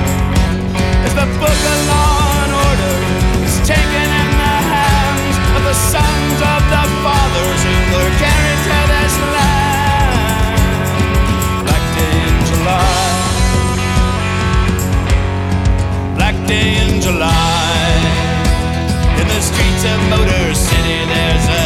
[1.06, 2.98] As the book of law and order
[3.46, 8.78] is taken in the hands of the sons of the fathers who were carried to
[8.94, 10.18] this land.
[11.62, 13.06] Black day in July.
[16.18, 17.86] Black day in July.
[19.22, 21.57] In the streets of Motor City, there's a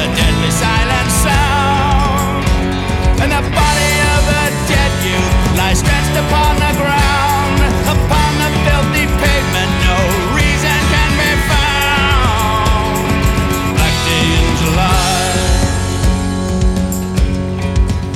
[14.62, 15.34] July.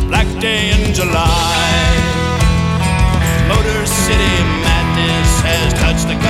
[0.07, 1.95] Black day in July.
[3.47, 6.24] Motor City madness has touched the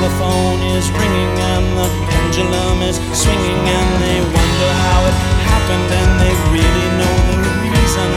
[0.00, 5.12] Telephone is ringing and the pendulum is swinging, and they wonder how it
[5.44, 8.08] happened, and they really know the reason.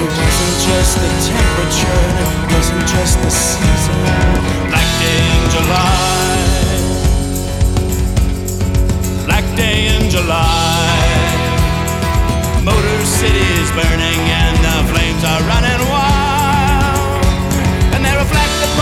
[0.00, 4.00] It wasn't just the temperature, it wasn't just the season.
[4.72, 6.40] Black day in July.
[9.28, 10.88] Black day in July.
[12.64, 17.28] Motor City's burning and the flames are running wild.
[17.92, 18.72] And they reflect the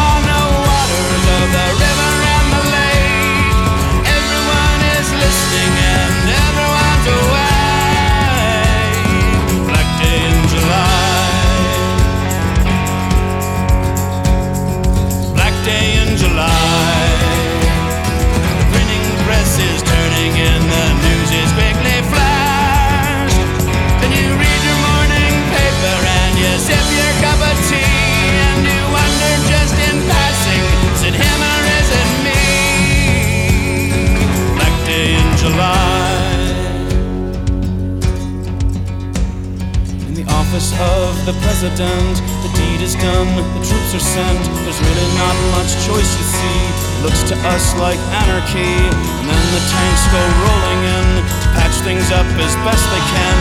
[40.81, 44.43] of the president, the deed is done, the troops are sent.
[44.65, 46.61] There's really not much choice, you see.
[47.05, 48.75] Looks to us like anarchy.
[49.21, 53.37] And then the tanks go rolling in to patch things up as best they can.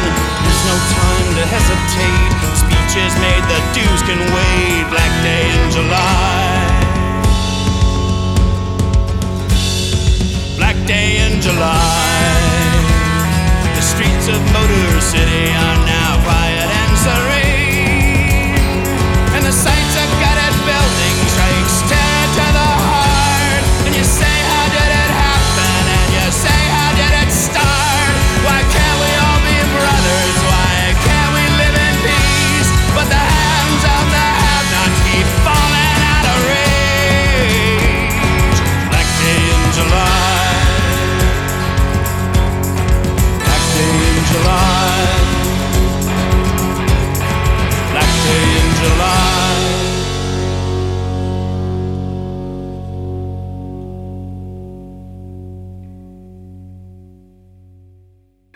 [0.46, 2.34] There's no time to hesitate.
[2.60, 4.84] Speeches made, the dues can wait.
[4.94, 6.84] Black day in July.
[10.58, 12.54] Black day in July.
[13.74, 16.03] The streets of Motor City are now
[19.36, 20.23] and the sights are God.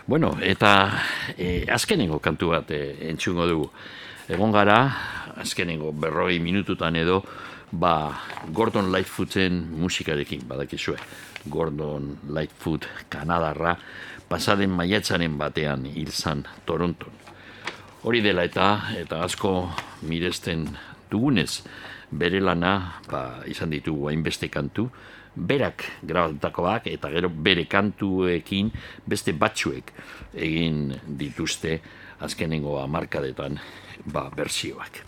[0.08, 1.04] Bueno, eta
[1.36, 3.66] e, azkenengo kantu bat e, entzungo dugu.
[4.32, 4.78] Egon gara,
[5.36, 7.18] azkenengo berroi minututan edo,
[7.76, 8.16] ba,
[8.48, 10.96] Gordon Lightfooten musikarekin, badakizue.
[11.44, 13.74] Gordon Lightfoot Kanadarra,
[14.32, 17.12] pasaden maiatzaren batean hil zan Toronton.
[18.08, 19.52] Hori dela eta, eta asko
[20.08, 20.70] miresten
[21.12, 21.66] dugunez,
[22.08, 24.88] bere lana, ba, izan ditugu hainbeste kantu,
[25.34, 28.70] berak grabatutakoak eta gero bere kantuekin
[29.06, 29.92] beste batzuek
[30.34, 31.80] egin dituzte
[32.20, 33.58] azkenengo hamarkadetan
[34.06, 35.04] ba, bertsioak.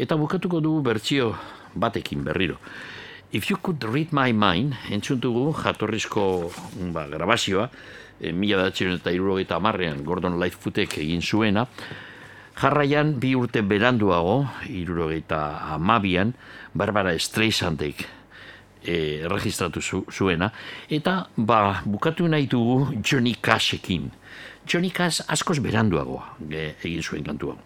[0.00, 1.34] Eta bukatuko dugu bertsio
[1.74, 2.58] batekin berriro.
[3.32, 6.50] If you could read my mind, entzun dugu jatorrizko
[6.90, 7.68] ba, grabazioa,
[8.20, 11.66] e, mila eta irurogeita amarrean Gordon Lightfootek egin zuena,
[12.60, 16.34] jarraian bi urte beranduago, irurogeita amabian,
[16.74, 18.19] Barbara Streisandek
[18.84, 20.50] e, registratu zu, zuena,
[20.90, 24.10] eta ba, bukatu nahi dugu Johnny Cashekin.
[24.66, 27.56] Johnny Cash askoz beranduago e, egin zuen kantua.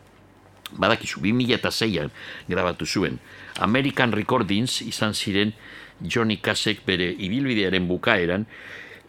[0.75, 2.11] Badakizu, 2006an
[2.49, 3.19] grabatu zuen.
[3.61, 5.53] American Recordings izan ziren
[6.01, 8.47] Johnny Cashek bere ibilbidearen bukaeran,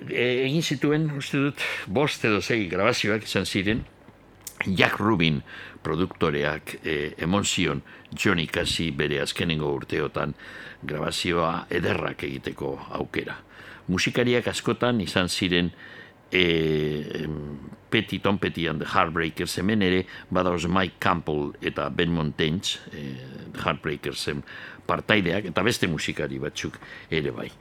[0.09, 3.85] e, egin zituen, uste dut, bost edo sei grabazioak izan ziren,
[4.63, 5.41] Jack Rubin
[5.83, 7.81] produktoreak e, emon zion
[8.13, 10.33] Johnny Cassi bere azkenengo urteotan
[10.85, 13.35] grabazioa ederrak egiteko aukera.
[13.91, 15.69] Musikariak askotan izan ziren
[16.31, 17.27] e,
[17.89, 23.05] Petty Tom Petty and the Heartbreakers hemen ere badauz Mike Campbell eta Ben Montaigne e,
[23.53, 24.41] The Heartbreakersen
[24.87, 26.79] partaideak eta beste musikari batzuk
[27.13, 27.51] ere bai.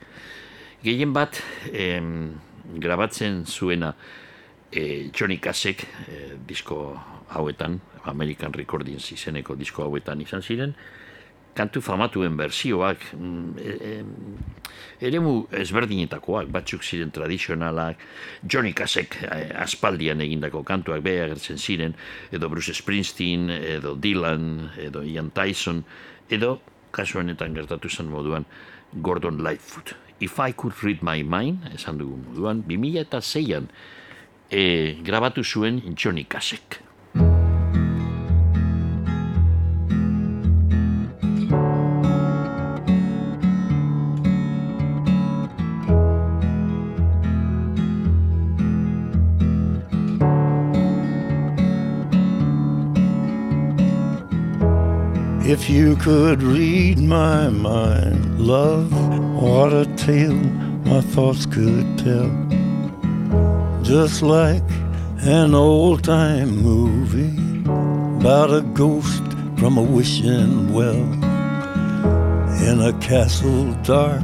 [0.83, 1.39] Gehien bat
[1.71, 2.35] em,
[2.81, 3.93] grabatzen zuena
[4.75, 6.93] e, Johnny Cashek e, disko
[7.29, 10.75] hauetan, American Recordings izeneko disko hauetan izan ziren,
[11.55, 18.03] kantu famatuen bersioak, mm, e, e, eremu ezberdinetakoak, batzuk ziren tradizionalak,
[18.43, 21.95] Johnny Cashek eh, aspaldian egindako kantuak beha agertzen ziren,
[22.31, 25.83] edo Bruce Springsteen, edo Dylan, edo Ian Tyson,
[26.29, 26.59] edo
[26.95, 28.45] kasu honetan gertatu zen moduan
[29.01, 29.95] Gordon Lightfoot.
[30.19, 33.67] If I Could Read My Mind, esan dugu moduan, 2006an
[34.49, 36.81] Eh, e, grabatu zuen Johnny Cashek.
[55.47, 58.91] If you could read my mind, love,
[59.41, 60.33] what a tale
[60.85, 62.44] my thoughts could tell.
[63.85, 64.63] Just like
[65.19, 67.61] an old time movie
[68.19, 69.21] about a ghost
[69.57, 71.03] from a wishing well
[72.67, 74.23] in a castle dark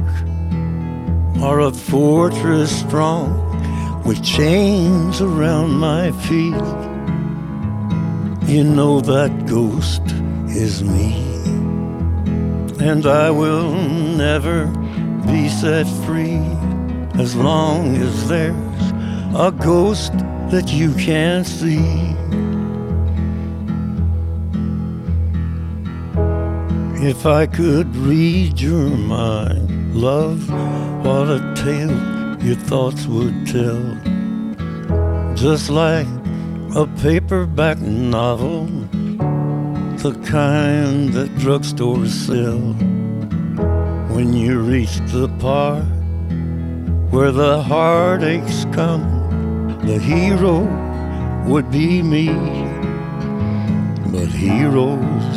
[1.40, 3.30] or a fortress strong
[4.04, 6.66] with chains around my feet.
[8.50, 10.02] You know that ghost
[10.48, 11.14] is me,
[12.84, 14.66] and I will never
[15.24, 16.42] be set free
[17.14, 18.91] as long as there's
[19.34, 20.12] a ghost
[20.50, 22.14] that you can't see.
[27.02, 30.50] If I could read your mind, love,
[31.02, 33.82] what a tale your thoughts would tell.
[35.34, 36.06] Just like
[36.76, 38.66] a paperback novel,
[39.96, 42.60] the kind that drugstores sell.
[44.14, 45.84] When you reach the part
[47.10, 49.21] where the heartaches come,
[49.82, 50.60] the hero
[51.46, 52.28] would be me.
[54.12, 55.36] But heroes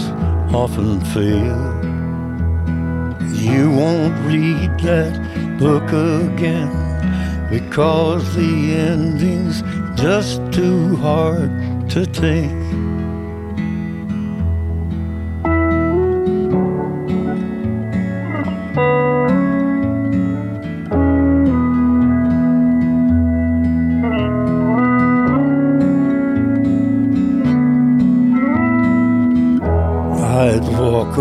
[0.54, 1.76] often fail.
[3.34, 6.70] You won't read that book again
[7.50, 9.62] because the ending's
[10.00, 12.85] just too hard to take.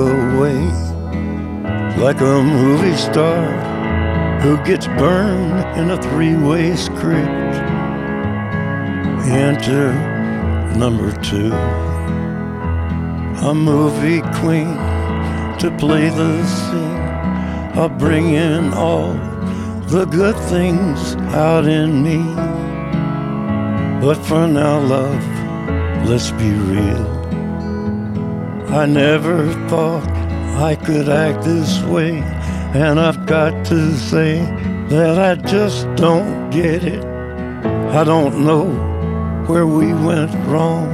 [0.02, 0.60] Away
[1.96, 7.28] like a movie star who gets burned in a three way script.
[9.26, 9.92] Enter
[10.76, 11.52] number two,
[13.46, 14.74] a movie queen
[15.58, 17.78] to play the scene.
[17.78, 19.14] I'll bring in all
[19.88, 22.18] the good things out in me.
[24.04, 25.24] But for now, love,
[26.08, 27.13] let's be real.
[28.74, 30.02] I never thought
[30.58, 32.18] I could act this way,
[32.74, 34.40] and I've got to say
[34.88, 37.04] that I just don't get it.
[37.94, 38.66] I don't know
[39.46, 40.88] where we went wrong,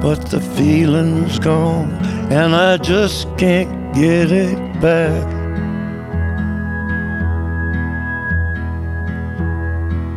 [0.00, 1.92] but the feeling's gone,
[2.32, 5.26] and I just can't get it back.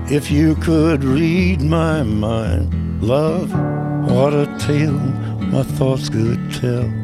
[0.09, 3.51] If you could read my mind, love,
[4.09, 4.99] what a tale
[5.51, 6.98] my thoughts could tell.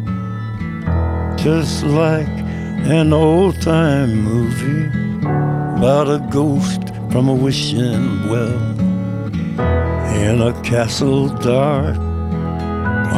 [1.45, 2.27] Just like
[2.89, 4.87] an old time movie
[5.77, 8.59] about a ghost from a wishing well
[10.23, 11.97] in a castle dark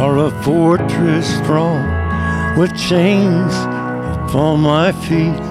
[0.02, 1.88] or a fortress strong
[2.58, 3.54] with chains
[4.26, 5.46] upon my feet.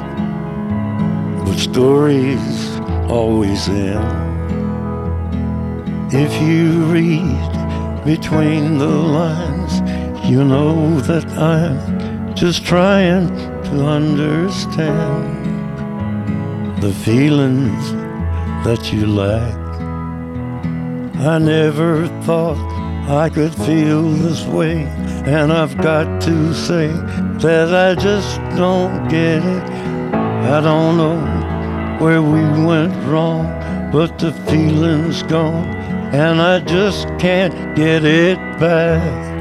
[1.47, 2.78] But stories
[3.09, 4.27] always end
[6.12, 9.81] if you read between the lines,
[10.31, 11.95] you know that I'm
[12.36, 13.28] just trying
[13.64, 15.24] to understand
[16.82, 17.92] the feelings
[18.62, 19.56] that you lack.
[21.18, 22.58] I never thought
[23.08, 24.82] I could feel this way,
[25.24, 26.88] and I've got to say
[27.38, 29.62] that I just don't get it.
[30.12, 31.18] I don't know
[32.04, 33.46] where we went wrong,
[33.90, 35.74] but the feeling's gone,
[36.12, 39.35] and I just can't get it back.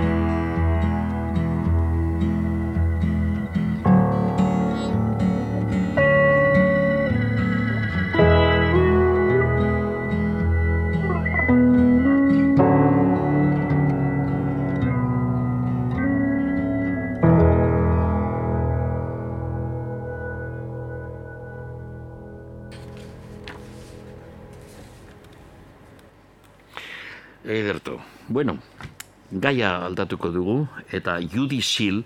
[29.95, 32.03] Aldatuko dugu, eta Judy Seal,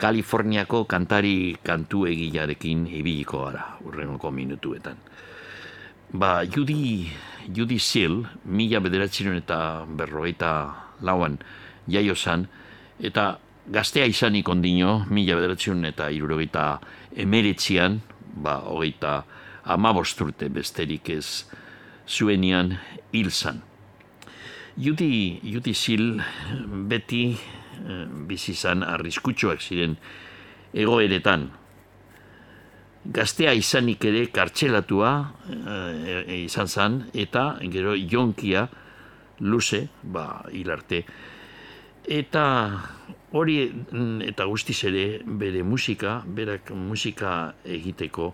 [0.00, 4.96] Kaliforniako kantari kantu egilarekin ibiliko gara, urrenoko minutuetan.
[6.10, 7.06] Ba, Judy,
[7.46, 10.50] Judy Seal, mila bederatzen eta berrogeita
[11.02, 11.38] lauan
[11.86, 12.14] jaio
[12.98, 16.80] eta gaztea izanik ondino, mila bederatzen eta irurogeita
[17.14, 18.00] emeretzian,
[18.34, 19.24] ba, hogeita
[19.64, 21.44] amabosturte besterik ez
[22.08, 22.78] zuenian
[23.12, 23.62] hil zan.
[24.76, 26.18] Judy, Judy Sil
[26.90, 29.94] beti eh, bizi izan arriskutsuak ziren
[30.74, 31.46] egoeretan.
[33.14, 35.12] Gaztea izanik ere kartxelatua
[35.54, 38.66] eh, izan zan, eta gero jonkia
[39.46, 41.04] luze, ba, hilarte.
[42.04, 42.44] Eta
[43.30, 48.32] hori mm, eta guztiz ere bere musika, berak musika egiteko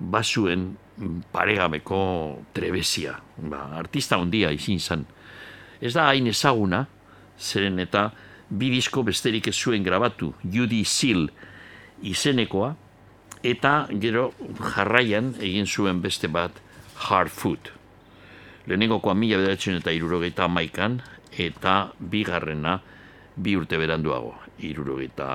[0.00, 0.74] basuen
[1.32, 2.00] paregabeko
[2.52, 3.16] trebezia.
[3.40, 5.08] Ba, artista ondia izin zan.
[5.80, 6.86] Ez da hain ezaguna,
[7.38, 8.10] zeren eta
[8.48, 11.28] bi disko besterik ez zuen grabatu, Judy Seal
[12.02, 12.74] izenekoa,
[13.46, 14.30] eta gero
[14.74, 16.62] jarraian egin zuen beste bat
[17.08, 17.70] Hard Food.
[18.66, 21.00] Lehenengokoa mila bederatzen eta irurogeita maikan,
[21.36, 22.80] eta bigarrena
[23.36, 24.34] bi urte beranduago,
[24.64, 25.28] irurogeita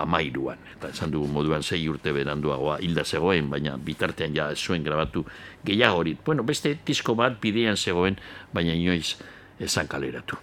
[0.00, 0.60] amairuan.
[0.76, 5.24] Eta esan dugu moduan sei urte beranduagoa hilda zegoen, baina bitartean ja zuen grabatu
[5.66, 6.22] gehiagorit.
[6.24, 8.16] Bueno, beste disko bat bidean zegoen,
[8.54, 9.18] baina inoiz
[9.62, 10.36] esan kaleratu.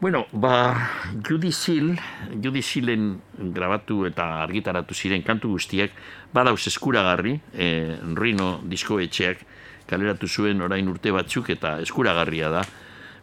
[0.00, 0.88] Bueno, ba,
[1.28, 3.20] Judy Sealen
[3.52, 5.92] grabatu eta argitaratu ziren kantu guztiak,
[6.32, 9.44] badauz eskuragarri, e, Rino diskoetxeak
[9.90, 12.64] kaleratu zuen orain urte batzuk eta eskuragarria da,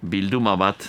[0.05, 0.85] bilduma bat,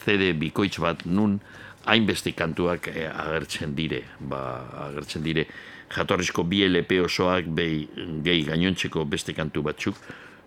[0.00, 1.36] CD bikoitz bat, nun
[1.84, 4.40] hainbeste kantuak e, agertzen dire, ba,
[4.88, 5.44] agertzen dire,
[5.92, 7.84] jatorrizko bi LP osoak, behi,
[8.24, 10.00] gehi gainontzeko beste kantu batzuk,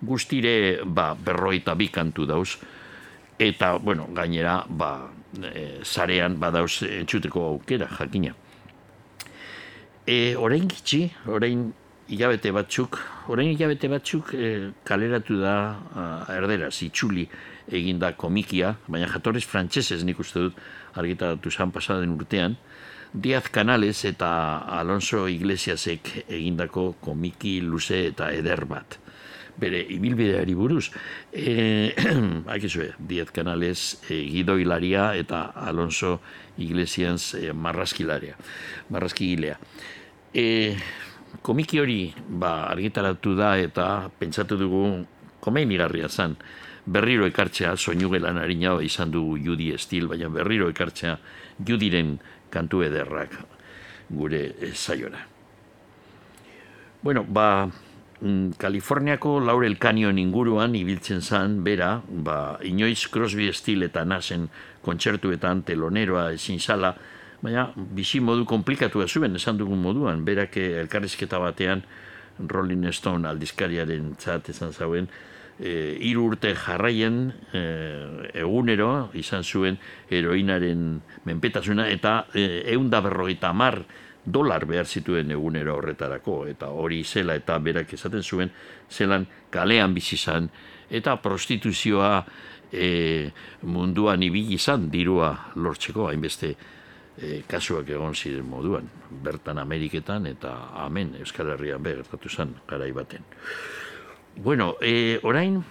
[0.05, 2.57] guztire ba, berroita bi kantu dauz,
[3.39, 5.09] eta, bueno, gainera, ba,
[5.51, 8.35] e, zarean badauz entzuteko aukera, jakina.
[10.05, 11.67] E, orain gitxi, orain
[12.07, 12.99] hilabete batzuk,
[13.33, 16.07] orain hilabete batzuk e, kaleratu da a,
[16.37, 17.25] erderaz, itxuli
[17.73, 20.59] eginda komikia, baina jatorriz frantsesez nik uste dut
[20.95, 22.57] argitaratu zan pasaden urtean,
[23.15, 24.29] Diaz Canales eta
[24.75, 28.97] Alonso Iglesiasek egindako komiki luze eta eder bat.
[29.55, 30.89] Bere ibilbideari buruz,
[31.31, 31.95] e,
[32.55, 36.19] akizue, Diaz Canales e, gidoilaria eta Alonso
[36.57, 38.35] Iglesias e, marraskilaria,
[38.89, 39.55] marraskigilea.
[40.33, 40.75] E,
[41.41, 44.85] komiki hori ba, argitaratu da eta pentsatu dugu
[45.39, 46.35] komenigarria zen
[46.85, 51.17] berriro ekartzea soinu gelan harina izan du Judi Estil, baina berriro ekartzea
[51.65, 52.17] Judiren
[52.53, 53.33] kantu ederrak
[54.09, 55.25] gure eh, saiora.
[57.01, 57.69] Bueno, ba,
[58.57, 64.47] Kaliforniako Laurel Canyon inguruan ibiltzen zan, bera, ba, inoiz Crosby Estil eta Nasen
[64.85, 66.95] kontzertuetan teloneroa ezin zala,
[67.41, 71.83] baina bizi modu komplikatua zuen, esan dugun moduan, berak eh, elkarrizketa batean
[72.39, 75.09] Rolling Stone aldizkariaren txat esan zauen,
[75.59, 77.19] e, hiru urte jarraien
[77.53, 77.61] e,
[78.41, 79.77] egunero izan zuen
[80.09, 83.83] heroinaren menpetasuna eta e, eunda berrogeita mar
[84.25, 88.51] dolar behar zituen egunero horretarako eta hori zela eta berak esaten zuen
[88.89, 90.49] zelan kalean bizi izan
[90.89, 92.25] eta prostituzioa
[92.71, 93.29] e,
[93.61, 96.55] munduan ibili izan dirua lortzeko hainbeste
[97.17, 98.89] e, kasuak egon ziren moduan
[99.23, 103.23] bertan Ameriketan eta amen Euskal Herrian be gertatu zen garai baten.
[104.35, 105.61] Bueno, e, orain,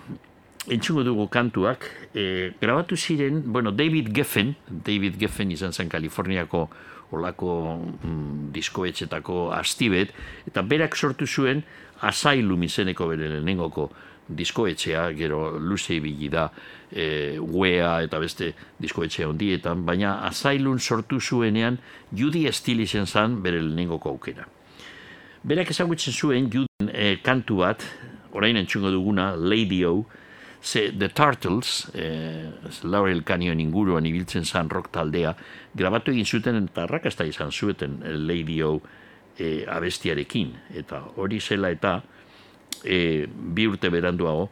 [0.73, 6.71] entzungo dugu kantuak, e, grabatu ziren, bueno, David Geffen, David Geffen izan zen Kaliforniako
[7.15, 10.13] olako mm, diskoetxetako astibet,
[10.49, 11.63] eta berak sortu zuen
[12.05, 13.89] Asylum izeneko bere lehenengoko
[14.29, 16.49] diskoetxea, gero luze ibili da
[16.91, 18.51] e, wea eta beste
[18.81, 21.79] diskoetxe hondietan, baina Asylum sortu zuenean
[22.13, 24.47] Judy Steele izen zen bere lehenengoko aukera.
[25.45, 27.85] Berak ezagutzen zuen Juden e, kantu bat,
[28.33, 30.05] orain entzungo duguna, Lady O,
[30.65, 32.49] ze The Turtles, eh,
[32.83, 35.35] Laurel Canyon inguruan ibiltzen zan rock taldea,
[35.77, 38.81] grabatu egin zuten eta rakasta izan zueten Lady O
[39.37, 40.55] eh, abestiarekin.
[40.75, 41.99] Eta hori zela eta
[42.83, 44.49] eh, bi urte beranduago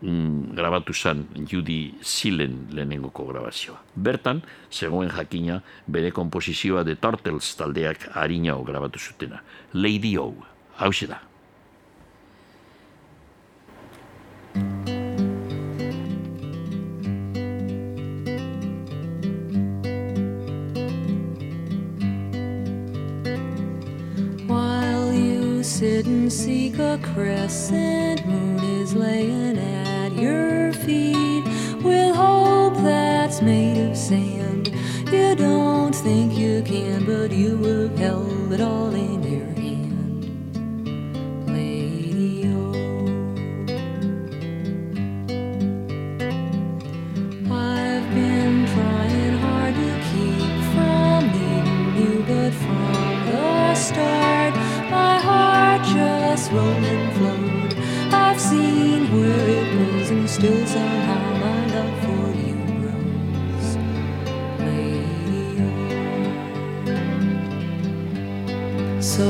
[0.00, 3.82] mm, grabatu zan Judy Zilen lehenengoko grabazioa.
[3.96, 9.42] Bertan, zegoen jakina, bere komposizioa The Turtles taldeak harinao grabatu zutena.
[9.74, 10.36] Lady O,
[10.78, 11.27] hau da.
[25.78, 31.44] Sit and seek a crescent moon is laying at your feet
[31.84, 34.74] with hope that's made of sand.
[35.12, 39.27] You don't think you can, but you have held it all in
[56.52, 57.74] rolled and flowed.
[58.12, 63.68] I've seen where it goes, and still somehow my love for you grows.
[64.66, 65.46] Lady.
[69.00, 69.26] So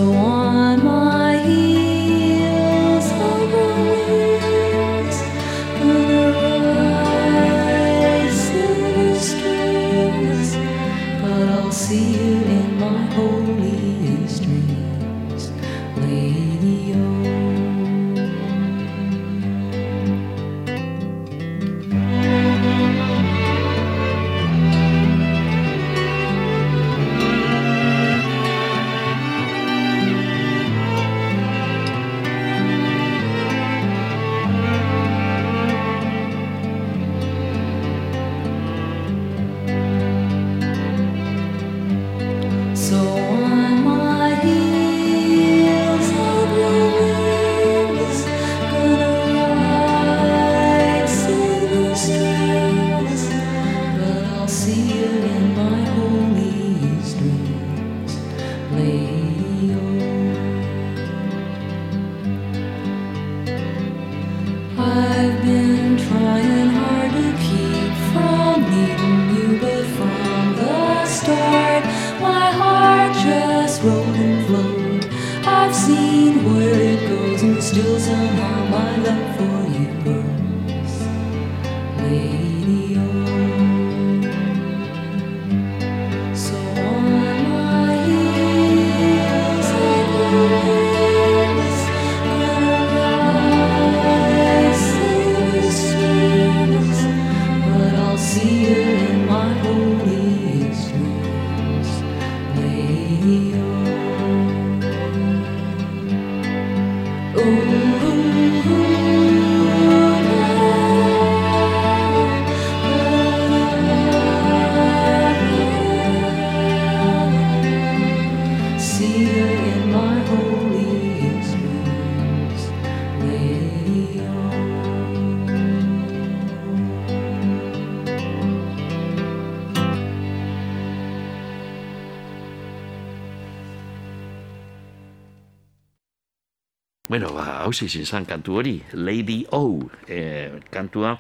[137.68, 141.18] bueno, ba, hau izin zan kantu hori, Lady O, e, kantua,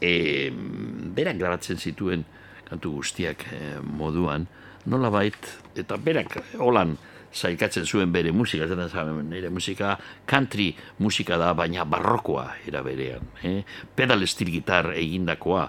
[0.00, 2.24] e, berak grabatzen zituen
[2.68, 4.46] kantu guztiak e, moduan,
[4.86, 5.36] nola bait,
[5.76, 6.96] eta berak holan
[7.32, 13.24] zailkatzen zuen bere musika, zaten zaben, nire musika country musika da, baina barrokoa era berean.
[13.42, 13.62] Eh?
[13.94, 15.68] Pedal steel gitar egindakoa,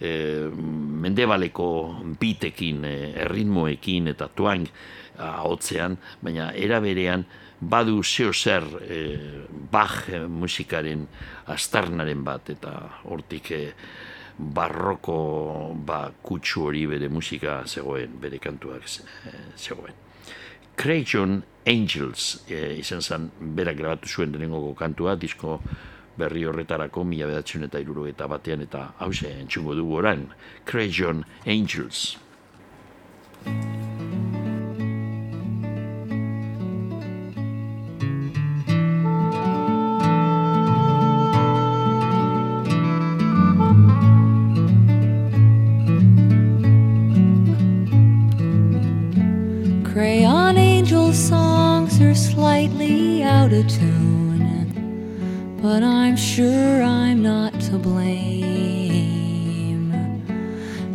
[0.00, 1.70] e, mendebaleko
[2.20, 4.66] bitekin, e, erritmoekin eta tuang
[5.16, 7.24] ahotzean, baina era berean
[7.70, 9.00] badu zeo zer e,
[9.70, 11.06] Bach e, musikaren
[11.50, 12.74] astarnaren bat eta
[13.10, 13.62] hortik e,
[14.38, 19.04] barroko ba, kutsu hori bere musika zegoen, bere kantuak ze-
[19.56, 19.94] zegoen.
[20.76, 25.60] Crayon Angels e, izan zen berak grabatu zuen denengoko kantua, disko
[26.18, 30.28] berri horretarako mila bedatzen eta iruro eta batean eta hause entzungo dugu orain,
[30.66, 32.18] Crayon Angels.
[51.14, 58.42] Songs are slightly out of tune, but I'm sure I'm not to blame.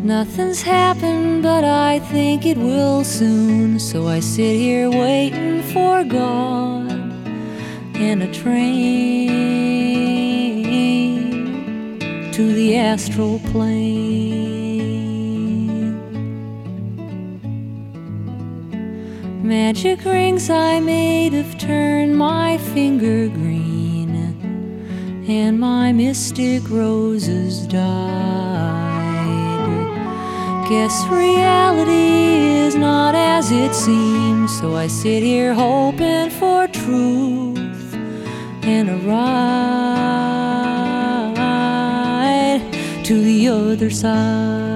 [0.04, 6.92] Nothing's happened, but I think it will soon, so I sit here waiting for God
[7.96, 9.30] and a train
[12.34, 14.49] to the astral plane.
[19.50, 24.14] Magic rings I made have turned my finger green,
[25.28, 27.90] and my mystic roses died.
[30.70, 37.96] Guess reality is not as it seems, so I sit here hoping for truth
[38.62, 39.82] and a ride
[43.04, 44.69] to the other side.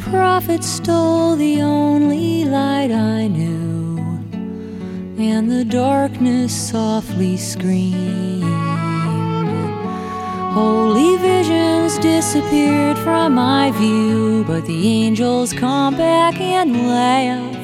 [0.00, 3.98] Prophet stole the only light I knew,
[5.18, 8.44] and the darkness softly screamed.
[10.52, 17.56] Holy visions disappeared from my view, but the angels come back and laugh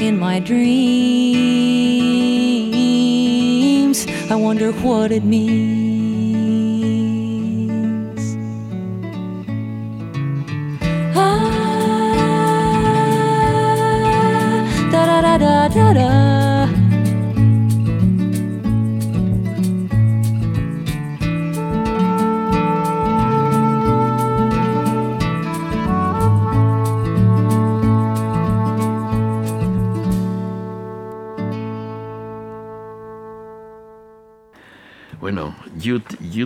[0.00, 0.60] in my dreams.
[4.30, 5.89] I wonder what it means.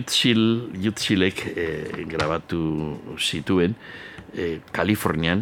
[0.05, 3.73] Jutsil, Jutsilek eh, grabatu zituen
[4.37, 5.41] eh, Kalifornian,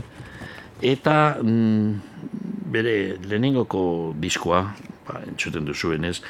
[0.79, 4.63] eta mm, bere lehenengoko diskoa,
[5.03, 6.21] ba, entzuten duzuenez,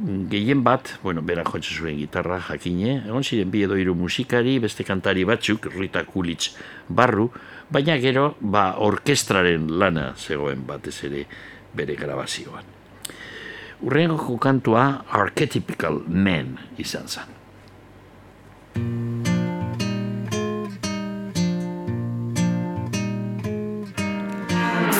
[0.00, 4.56] mm, gehien bat, bueno, bera jotze zuen gitarra jakine, egon ziren bi edo hiru musikari,
[4.58, 6.54] beste kantari batzuk, Rita Kulitz
[6.88, 7.28] barru,
[7.68, 11.26] baina gero, ba, orkestraren lana zegoen batez ere
[11.76, 12.72] bere grabazioan.
[13.84, 17.35] Urrengoko kantua Archetypical Man izan zen.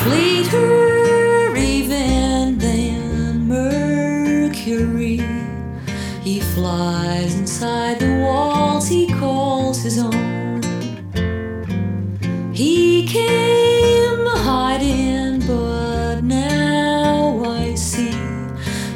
[0.03, 5.21] Fleeter even than Mercury.
[6.23, 10.63] He flies inside the walls he calls his own.
[12.53, 18.17] He came hiding, but now I see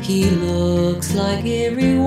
[0.01, 2.00] he looks like everyone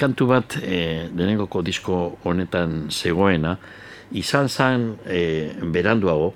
[0.00, 3.56] kantu bat e, denengoko disko honetan zegoena,
[4.16, 5.20] izan zen e,
[5.72, 6.32] beranduago,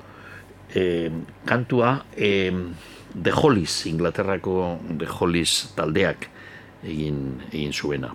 [0.74, 1.11] e,
[1.49, 2.51] kantua e,
[3.15, 6.28] The Hollies, Inglaterrako The Hollies taldeak
[6.85, 8.11] egin, egin zuena.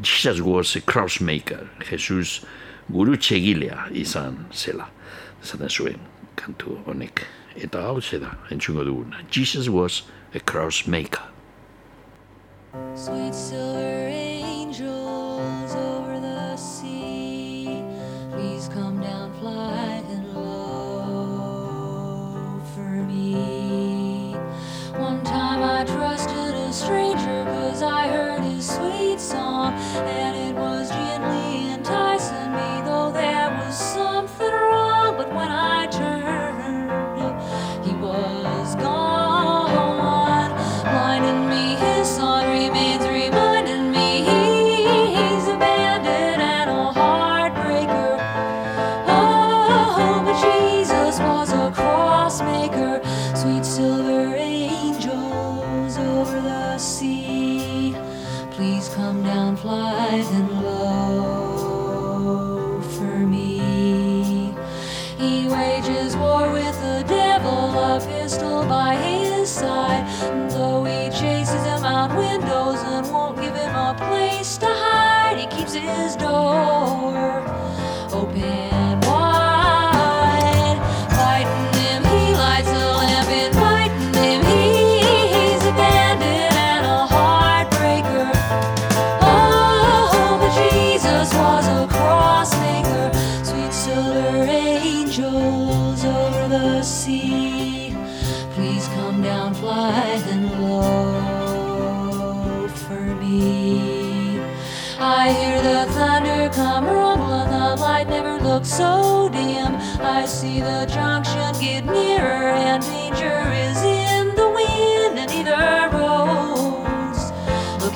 [0.00, 2.44] Jesus was a crossmaker, Jesus
[2.88, 4.86] gurutxe egilea izan zela,
[5.42, 5.98] zaten zuen
[6.38, 7.24] kantu honek.
[7.58, 9.24] Eta hau da, entzungo duguna.
[9.30, 11.27] Jesus was a crossmaker.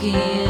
[0.02, 0.41] Looking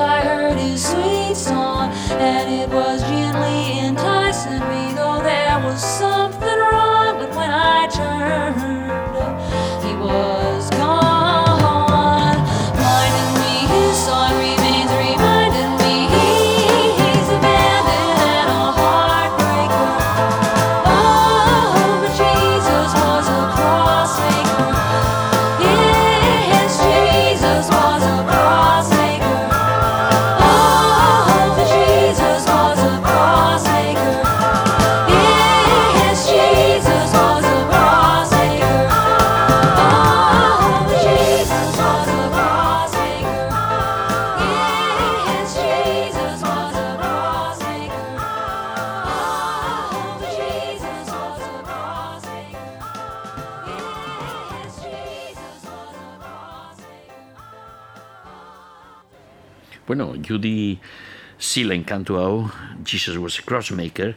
[0.00, 0.39] I heard
[60.30, 60.78] Judy
[61.40, 62.50] Sealen kantu hau,
[62.84, 64.14] Jesus was a Crossmaker,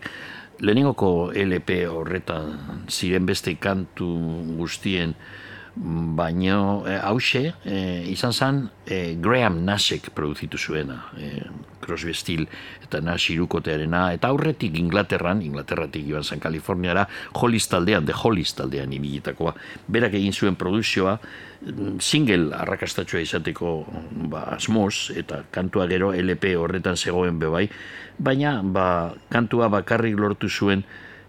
[0.61, 4.06] lehenengoko LP horretan ziren beste kantu
[4.60, 5.15] guztien
[5.73, 11.48] baino hause eh, izan zen eh, Graham Nashek produzitu zuena eh,
[11.84, 12.48] Crosby Still
[12.84, 18.94] eta Nash irukotearena eta aurretik Inglaterran Inglaterratik joan zen Kaliforniara Hollies taldean, The Hollies taldean
[18.94, 19.54] ibilitakoa.
[19.88, 23.76] Berak egin zuen produzioa mm, single arrakastatxoa izateko
[24.32, 27.68] ba, asmoz eta kantua gero LP horretan zegoen bebai
[28.18, 30.84] baina ba, kantua bakarrik lortu zuen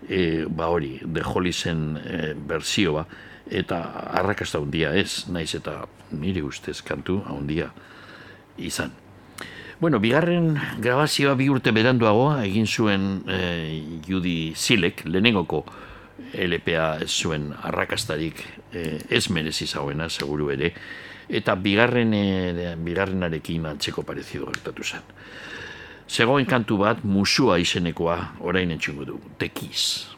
[0.08, 3.06] e, ba hori, The Holliesen e, bersioa
[3.50, 3.80] eta
[4.20, 5.84] arrakasta handia ez, naiz eta
[6.16, 7.70] nire ustez kantu handia
[8.56, 8.92] izan.
[9.80, 13.38] Bueno, bigarren grabazioa bi urte beranduago egin zuen e,
[14.06, 15.64] Judy Silek, lehenengoko
[16.34, 20.70] LPA zuen arrakastarik e, ez merezi zauena, seguru ere,
[21.28, 25.12] eta bigarren, e, bigarrenarekin antzeko parezido gertatu zen.
[26.08, 30.14] Zegoen kantu bat, musua izenekoa, orain entxungo du, The Kiss.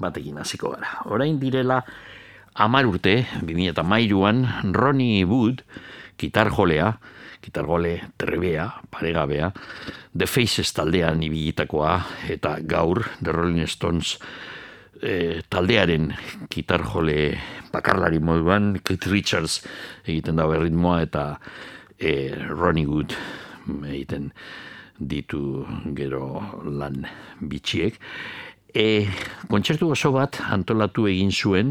[0.00, 1.02] batekin hasiko gara.
[1.10, 1.82] Orain direla
[2.54, 5.62] amar urte, 2008an, Ronnie Wood,
[6.18, 6.94] gitarjolea,
[7.44, 9.52] gitargole trebea, paregabea,
[10.16, 12.00] The Faces taldean ibilitakoa,
[12.32, 14.16] eta gaur, The Rolling Stones
[15.02, 16.10] e, taldearen
[16.50, 17.36] gitarjole
[17.72, 19.60] bakarlari moduan, Keith Richards
[20.06, 21.26] egiten da berritmoa, eta
[21.98, 23.14] e, Ronnie Wood
[23.84, 24.30] egiten
[24.96, 25.66] ditu
[25.96, 27.04] gero lan
[27.40, 27.98] bitxiek.
[28.76, 29.08] E,
[29.48, 31.70] kontzertu oso bat antolatu egin zuen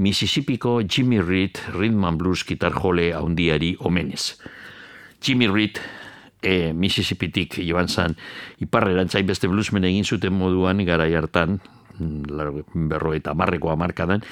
[0.00, 4.38] Mississippiko Jimmy Reed Rhythm and Blues gitarjole handiari omenez.
[5.20, 5.76] Jimmy Reed
[6.40, 8.16] e, Mississippitik joan zan
[8.64, 11.60] iparrerantzain beste bluesmen egin zuten moduan garai hartan
[11.98, 14.24] berro eta marreko amarkadan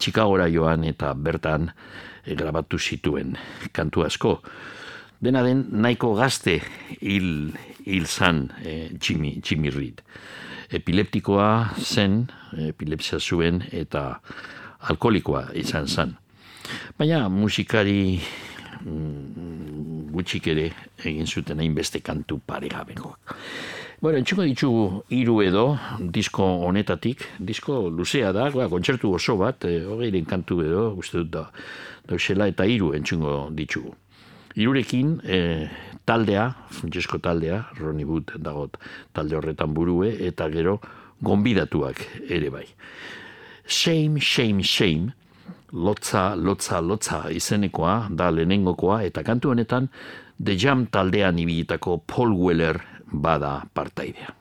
[0.00, 1.68] Chicagora joan eta bertan
[2.24, 3.36] e, grabatu zituen
[3.76, 4.38] kantu asko.
[5.20, 6.62] Dena den nahiko gazte
[7.02, 7.52] hil,
[7.84, 10.00] hil zan e, Jimmy, Jimmy Reed.
[10.68, 12.26] Epileptikoa zen,
[12.68, 14.20] epilepsia zuen eta
[14.90, 16.14] alkoholikoa izan zen.
[16.98, 18.20] Baina musikari
[18.84, 20.68] mm, gutxik ere
[21.04, 23.36] egin zuten hainbeste kantu paregabekoak.
[24.00, 25.64] Bueno, entzuko ditugu hiru edo
[26.14, 31.32] disko honetatik, disko luzea da, ba, kontzertu oso bat, e, hogeiren kantu edo, uste dut
[31.34, 31.48] da,
[32.06, 33.90] dauzela eta hiru entzungo ditugu.
[34.54, 35.40] Irurekin e,
[36.08, 38.78] taldea, Francesco taldea, Ronnie Wood dagot
[39.12, 40.78] talde horretan burue, eta gero
[41.20, 42.64] gonbidatuak ere bai.
[43.68, 45.12] Shame, shame, shame,
[45.72, 49.90] lotza, lotza, lotza izenekoa, da lehenengokoa, eta kantu honetan
[50.38, 52.80] The Jam taldean ibilitako Paul Weller
[53.12, 54.37] bada partaidea.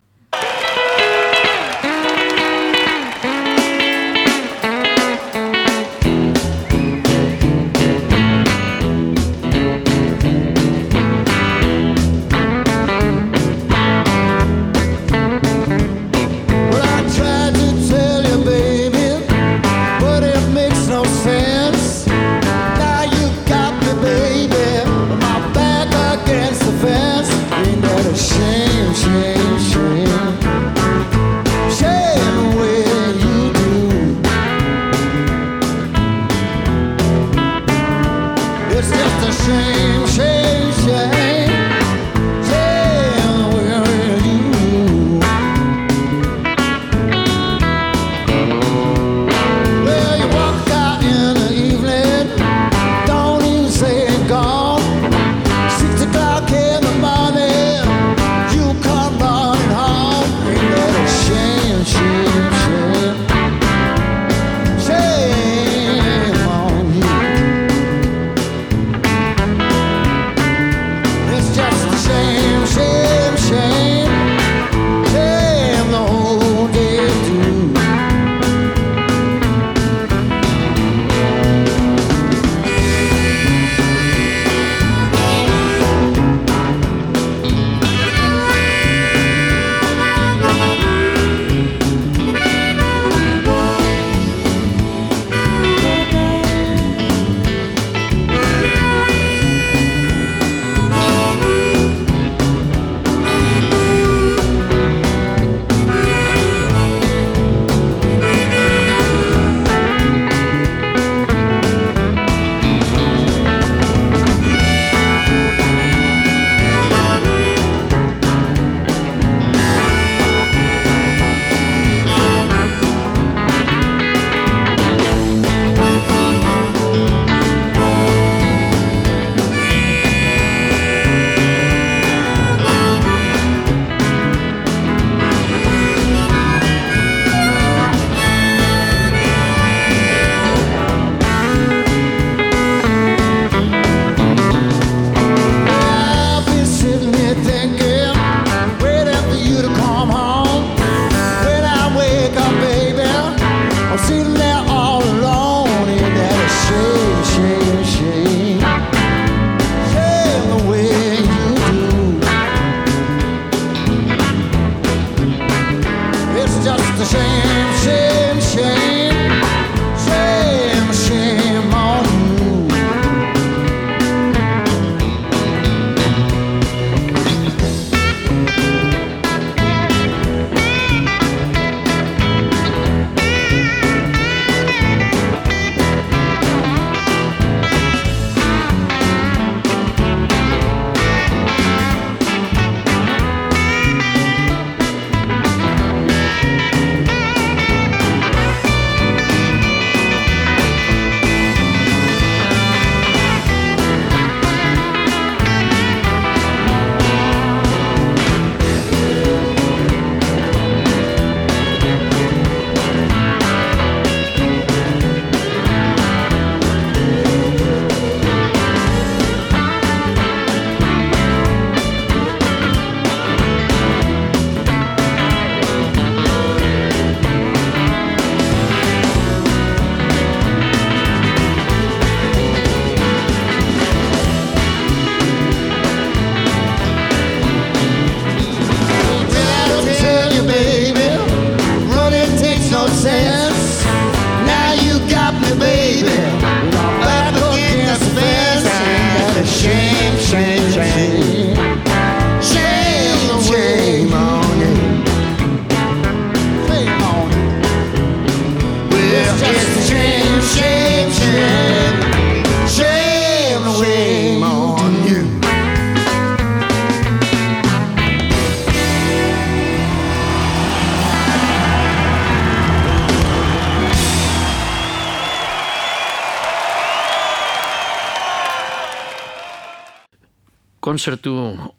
[280.87, 281.33] Kontzertu,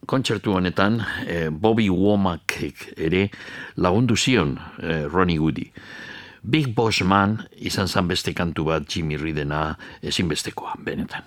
[0.04, 2.58] kontzertu honetan eh, Bobby Womack
[2.92, 3.30] ere
[3.80, 5.64] lagundu zion eh, Ronnie Woody.
[6.42, 11.24] Big Boss Man izan zan beste kantu bat Jimmy Ridena ezinbestekoa, benetan.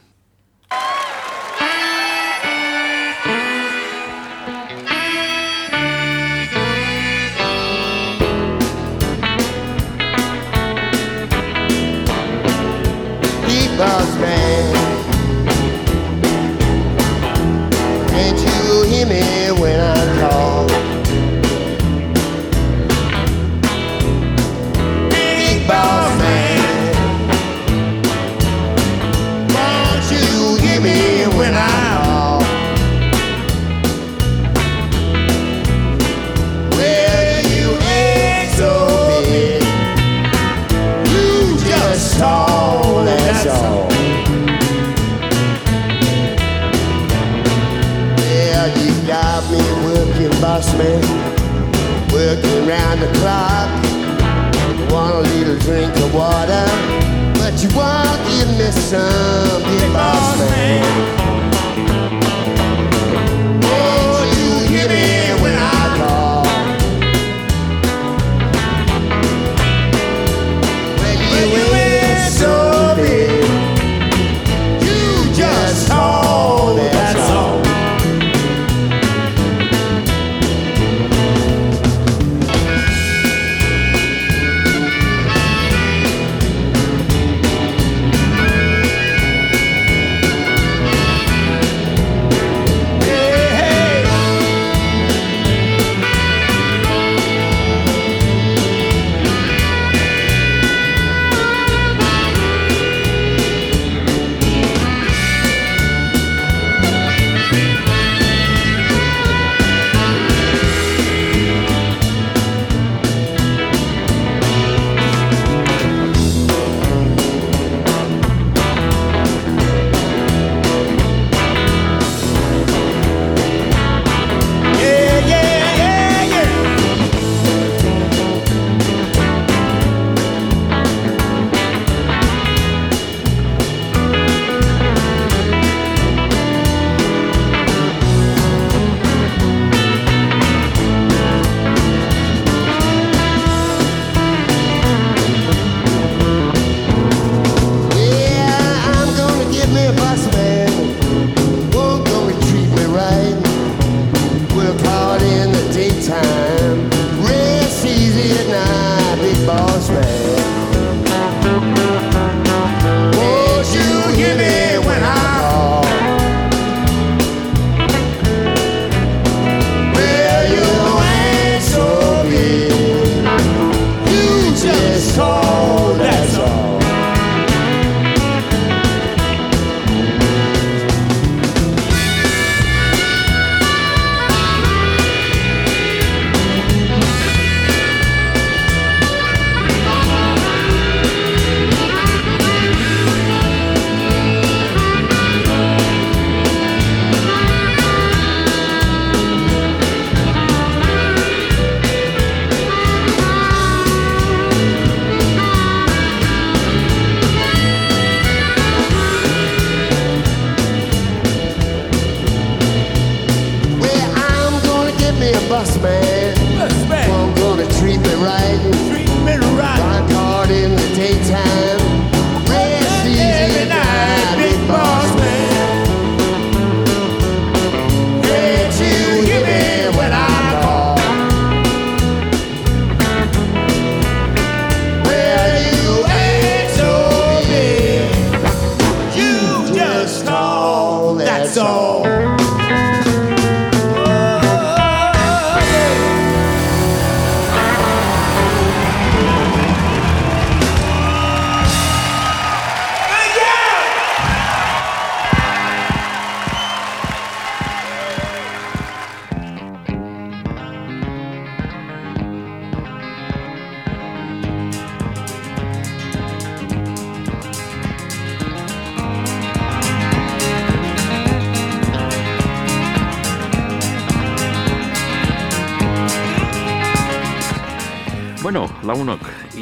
[13.49, 14.40] Big Boss Man
[50.61, 50.93] trust me.
[52.13, 53.69] Working round the clock.
[54.91, 56.65] Want a little drink of water.
[57.35, 59.63] But you won't give me some.
[59.63, 61.20] Big boss man.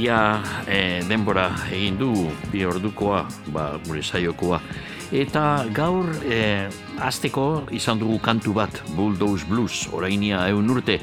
[0.10, 2.10] ia e, denbora egin du
[2.50, 4.58] bi ordukoa, ba, gure saiokoa.
[5.14, 11.00] Eta gaur eh, e, azteko izan dugu kantu bat, Bulldoze Blues, orainia eun urte,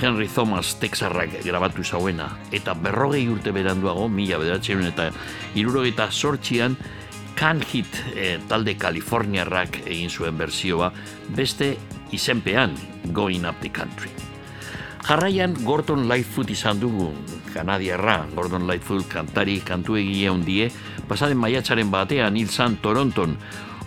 [0.00, 2.30] Henry Thomas Texarrak grabatu zauena.
[2.52, 5.10] Eta berrogei urte beranduago, mila bederatzen eta
[5.56, 6.76] irurogeita sortxian,
[7.36, 10.92] Can Hit e, eh, talde Kaliforniarrak egin zuen berzioa,
[11.36, 11.74] beste
[12.16, 12.76] izenpean,
[13.12, 14.12] Going Up the Country.
[15.06, 17.12] Jarraian Gorton Lightfoot izan dugu,
[17.56, 20.68] Kanadiarra, Gordon Lightfoot kantari kantu egia hundie,
[21.08, 23.32] pasaden maiatzaren batean hil zan Toronton,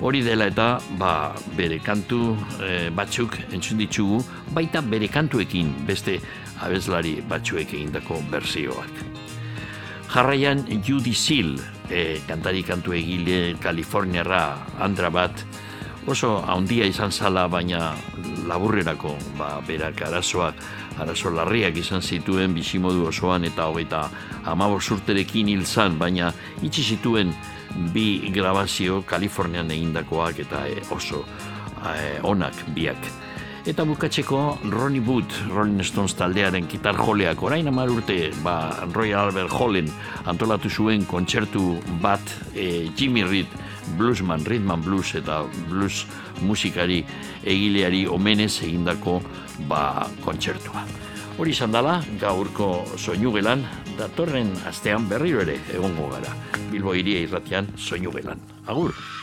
[0.02, 2.34] hori dela eta ba, bere kantu
[2.66, 4.24] eh, batzuk entzun ditugu,
[4.56, 6.18] baita bere kantuekin beste
[6.66, 9.06] abeslari batzuek egindako berzioak.
[10.10, 14.42] Jarraian Judy Seal, e, kantari kantu egile Kaliforniarra
[14.82, 15.44] andra bat,
[16.10, 17.94] oso haundia izan zala, baina
[18.50, 20.58] laburrerako ba, berak arazoak,
[21.00, 24.04] arazo larriak izan zituen bizimodu osoan eta hogeita
[24.52, 27.34] amabos urterekin hil zan, baina itxi zituen
[27.94, 33.10] bi grabazio Kalifornian egindakoak eta e, oso e, onak biak.
[33.70, 39.54] Eta bukatzeko Ronnie Wood, Rolling Stones taldearen gitar joleak, orain amar urte, ba, Royal Albert
[39.54, 39.92] Hallen
[40.26, 43.60] antolatu zuen kontzertu bat e, Jimmy Reed,
[43.98, 46.06] bluesman, rhythm and blues eta blues
[46.42, 47.04] musikari
[47.44, 49.20] egileari omenez egindako
[49.68, 50.86] ba, kontzertua.
[51.40, 53.64] Hori izan dela, gaurko soinugelan,
[54.00, 56.36] datorren astean berriro ere egongo gara.
[56.72, 58.44] Bilbo iria irratian soinugelan.
[58.68, 59.19] Agur!